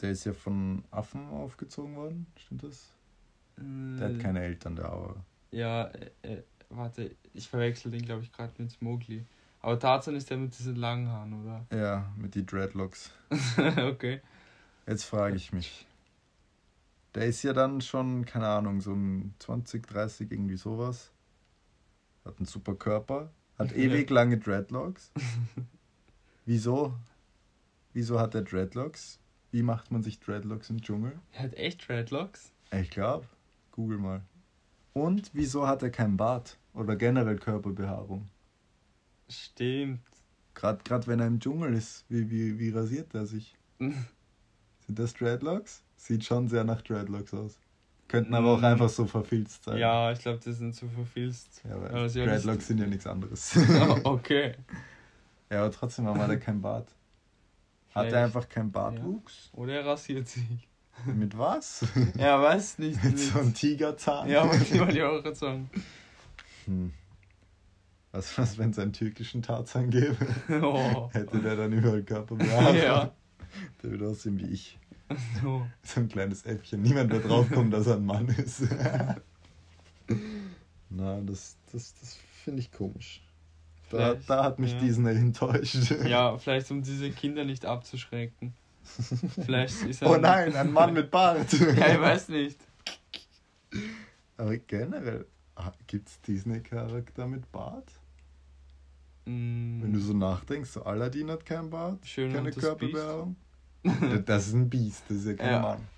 Der 0.00 0.10
ist 0.10 0.24
ja 0.24 0.32
von 0.32 0.84
Affen 0.90 1.28
aufgezogen 1.28 1.96
worden, 1.96 2.26
stimmt 2.36 2.64
das? 2.64 2.92
Der 3.56 4.10
Äh, 4.10 4.14
hat 4.14 4.20
keine 4.20 4.42
Eltern, 4.42 4.76
der 4.76 4.86
aber. 4.86 5.24
Ja, 5.50 5.84
äh, 5.86 6.10
äh, 6.22 6.42
warte, 6.68 7.16
ich 7.32 7.48
verwechsel 7.48 7.90
den, 7.90 8.02
glaube 8.02 8.22
ich, 8.22 8.32
gerade 8.32 8.52
mit 8.58 8.80
Mowgli. 8.82 9.24
Aber 9.60 9.78
Tarzan 9.78 10.14
ist 10.14 10.28
der 10.30 10.36
mit 10.36 10.56
diesen 10.58 10.76
langen 10.76 11.08
Haaren, 11.08 11.42
oder? 11.42 11.66
Ja, 11.76 12.12
mit 12.16 12.34
die 12.34 12.44
Dreadlocks. 12.44 13.10
okay. 13.58 14.20
Jetzt 14.86 15.04
frage 15.04 15.36
ich 15.36 15.52
mich. 15.52 15.86
Der 17.14 17.26
ist 17.26 17.42
ja 17.42 17.54
dann 17.54 17.80
schon, 17.80 18.26
keine 18.26 18.46
Ahnung, 18.46 18.80
so 18.82 18.92
um 18.92 19.32
20, 19.38 19.86
30, 19.86 20.30
irgendwie 20.30 20.56
sowas. 20.56 21.10
Hat 22.24 22.36
einen 22.38 22.46
super 22.46 22.74
Körper. 22.74 23.32
Hat 23.58 23.72
ewig 23.72 24.10
lange 24.10 24.38
Dreadlocks. 24.38 25.10
Wieso? 26.44 26.94
Wieso 27.92 28.20
hat 28.20 28.34
er 28.34 28.42
Dreadlocks? 28.42 29.18
Wie 29.50 29.62
macht 29.62 29.90
man 29.90 30.02
sich 30.02 30.20
Dreadlocks 30.20 30.68
im 30.68 30.82
Dschungel? 30.82 31.18
Er 31.32 31.44
hat 31.44 31.54
echt 31.54 31.88
Dreadlocks? 31.88 32.52
Ich 32.70 32.90
glaube. 32.90 33.26
Google 33.72 33.98
mal. 33.98 34.22
Und 34.92 35.30
wieso 35.32 35.66
hat 35.66 35.82
er 35.82 35.90
kein 35.90 36.16
Bart? 36.16 36.58
Oder 36.74 36.96
generell 36.96 37.38
Körperbehaarung? 37.38 38.28
Stimmt. 39.28 40.00
Gerade 40.54 40.82
grad 40.84 41.06
wenn 41.06 41.20
er 41.20 41.26
im 41.26 41.40
Dschungel 41.40 41.74
ist, 41.74 42.04
wie, 42.08 42.30
wie, 42.30 42.58
wie 42.58 42.70
rasiert 42.70 43.14
er 43.14 43.26
sich? 43.26 43.56
Sind 43.78 44.98
das 44.98 45.14
Dreadlocks? 45.14 45.82
Sieht 45.96 46.24
schon 46.24 46.48
sehr 46.48 46.64
nach 46.64 46.82
Dreadlocks 46.82 47.32
aus. 47.34 47.58
Könnten 48.08 48.34
aber 48.34 48.52
auch 48.52 48.62
einfach 48.62 48.88
so 48.88 49.06
verfilzt 49.06 49.64
sein. 49.64 49.78
Ja, 49.78 50.12
ich 50.12 50.20
glaube, 50.20 50.38
die 50.38 50.52
sind 50.52 50.74
zu 50.74 50.88
verfilzt. 50.88 51.62
Ja, 51.68 51.74
Aber 51.74 51.90
haben 51.90 52.08
Dreadlocks 52.08 52.68
sind 52.68 52.78
ja 52.78 52.86
nichts 52.86 53.06
anderes. 53.06 53.56
okay. 54.04 54.54
ja, 55.50 55.60
aber 55.60 55.72
trotzdem 55.72 56.06
hat 56.06 56.28
er 56.28 56.38
kein 56.38 56.60
Bart. 56.60 56.88
Hat 57.94 58.12
er 58.12 58.24
einfach 58.24 58.48
keinen 58.48 58.70
Bartwuchs? 58.70 59.50
Oder 59.54 59.80
er 59.80 59.86
rasiert 59.86 60.28
sich. 60.28 60.68
Mit 61.04 61.36
was? 61.36 61.84
Ja, 62.18 62.40
weiß 62.40 62.78
nicht. 62.78 63.02
Mit 63.02 63.18
so 63.18 63.38
einem 63.38 63.54
Tigerzahn? 63.54 64.28
ja, 64.28 64.48
wollte 64.48 64.64
ich 64.64 65.02
auch 65.02 65.22
gerade 65.22 65.34
sagen. 65.34 65.70
Hm. 66.66 66.92
Was, 68.12 68.38
was 68.38 68.56
wenn 68.56 68.70
es 68.70 68.78
einen 68.78 68.92
türkischen 68.92 69.42
Tarzan 69.42 69.90
gäbe? 69.90 70.16
Oh. 70.62 71.10
Hätte 71.12 71.40
der 71.40 71.56
dann 71.56 71.72
überall 71.72 72.02
Körperbehaarung? 72.02 72.76
Ja. 72.76 73.12
Der 73.82 73.90
würde 73.90 74.08
aussehen 74.08 74.38
wie 74.38 74.46
ich. 74.46 74.78
So. 75.42 75.66
So 75.82 76.00
ein 76.00 76.08
kleines 76.08 76.44
Äffchen. 76.44 76.82
Niemand 76.82 77.12
wird 77.12 77.28
draufkommen, 77.28 77.70
dass 77.70 77.86
er 77.86 77.96
ein 77.96 78.06
Mann 78.06 78.26
ist. 78.28 78.62
Na, 80.90 81.20
das, 81.20 81.56
das, 81.72 81.94
das 82.00 82.18
finde 82.44 82.60
ich 82.60 82.72
komisch. 82.72 83.22
Da, 83.90 83.96
Vielleicht, 84.14 84.30
da 84.30 84.44
hat 84.44 84.58
mich 84.58 84.72
ja. 84.72 84.78
Disney 84.78 85.10
enttäuscht. 85.10 85.90
Ja, 86.06 86.36
vielleicht 86.38 86.70
um 86.70 86.82
diese 86.82 87.10
Kinder 87.10 87.44
nicht 87.44 87.64
abzuschrecken. 87.64 88.54
Vielleicht 89.44 89.82
ist 89.82 90.02
er. 90.02 90.10
Oh 90.10 90.16
nein, 90.16 90.54
ein 90.54 90.72
Mann 90.72 90.92
mit 90.92 91.10
Bart. 91.10 91.52
Ja, 91.52 91.92
ich 91.92 92.00
weiß 92.00 92.28
nicht. 92.28 92.58
Aber 94.36 94.56
generell, 94.58 95.26
gibt 95.86 96.08
es 96.08 96.20
Disney-Charakter 96.20 97.26
mit 97.26 97.50
Bart? 97.50 97.90
Mm, 99.24 99.82
Wenn 99.82 99.92
du 99.92 99.98
so 99.98 100.12
nachdenkst, 100.12 100.70
so 100.70 100.84
Aladdin 100.84 101.30
hat 101.30 101.44
keinen 101.44 101.70
Bart, 101.70 102.06
Schön 102.06 102.32
keine 102.32 102.52
Körperbehaarung. 102.52 103.36
Das 104.26 104.48
ist 104.48 104.54
ein 104.54 104.68
Biest, 104.70 105.04
das 105.08 105.18
ist 105.18 105.26
ja 105.26 105.34
kein 105.34 105.50
Ja. 105.52 105.60
Mann. 105.60 105.88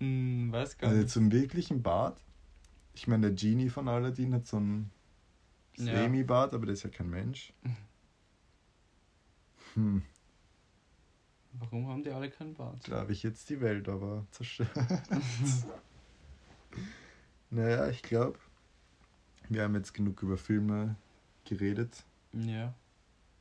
mm, 0.00 0.52
weiß 0.52 0.78
gar 0.78 0.90
Also 0.90 1.02
nicht. 1.02 1.12
zum 1.12 1.30
wirklichen 1.32 1.82
Bart. 1.82 2.18
Ich 2.94 3.06
meine, 3.08 3.28
der 3.30 3.36
Genie 3.36 3.68
von 3.70 3.88
Aladdin 3.88 4.34
hat 4.34 4.46
so 4.46 4.56
einen 4.58 4.90
Ja. 5.76 5.96
Semi-Bart, 5.96 6.54
aber 6.54 6.66
der 6.66 6.74
ist 6.74 6.82
ja 6.84 6.90
kein 6.90 7.10
Mensch. 7.10 7.52
Hm, 9.74 10.02
Warum 11.54 11.88
haben 11.88 12.04
die 12.04 12.10
alle 12.10 12.30
keinen 12.30 12.54
Bart? 12.54 12.88
da 12.88 12.98
habe 13.00 13.12
ich 13.12 13.24
jetzt 13.24 13.50
die 13.50 13.60
Welt 13.60 13.88
aber 13.88 14.24
zerstört. 14.30 14.70
naja, 17.50 17.88
ich 17.88 18.02
glaube, 18.02 18.38
wir 19.48 19.62
haben 19.62 19.74
jetzt 19.74 19.94
genug 19.94 20.22
über 20.22 20.36
Filme 20.36 20.96
geredet. 21.44 22.04
Ja. 22.32 22.74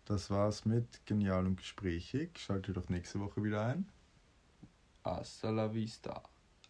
Das 0.06 0.30
war's 0.30 0.66
mit 0.66 1.06
Genial 1.06 1.46
und 1.46 1.58
Gesprächig. 1.58 2.38
Schaltet 2.40 2.78
doch 2.78 2.90
nächste 2.90 3.20
Woche 3.20 3.44
wieder 3.44 3.66
ein. 3.66 3.90
Hasta 5.06 5.50
la 5.50 5.68
vista. 5.74 6.33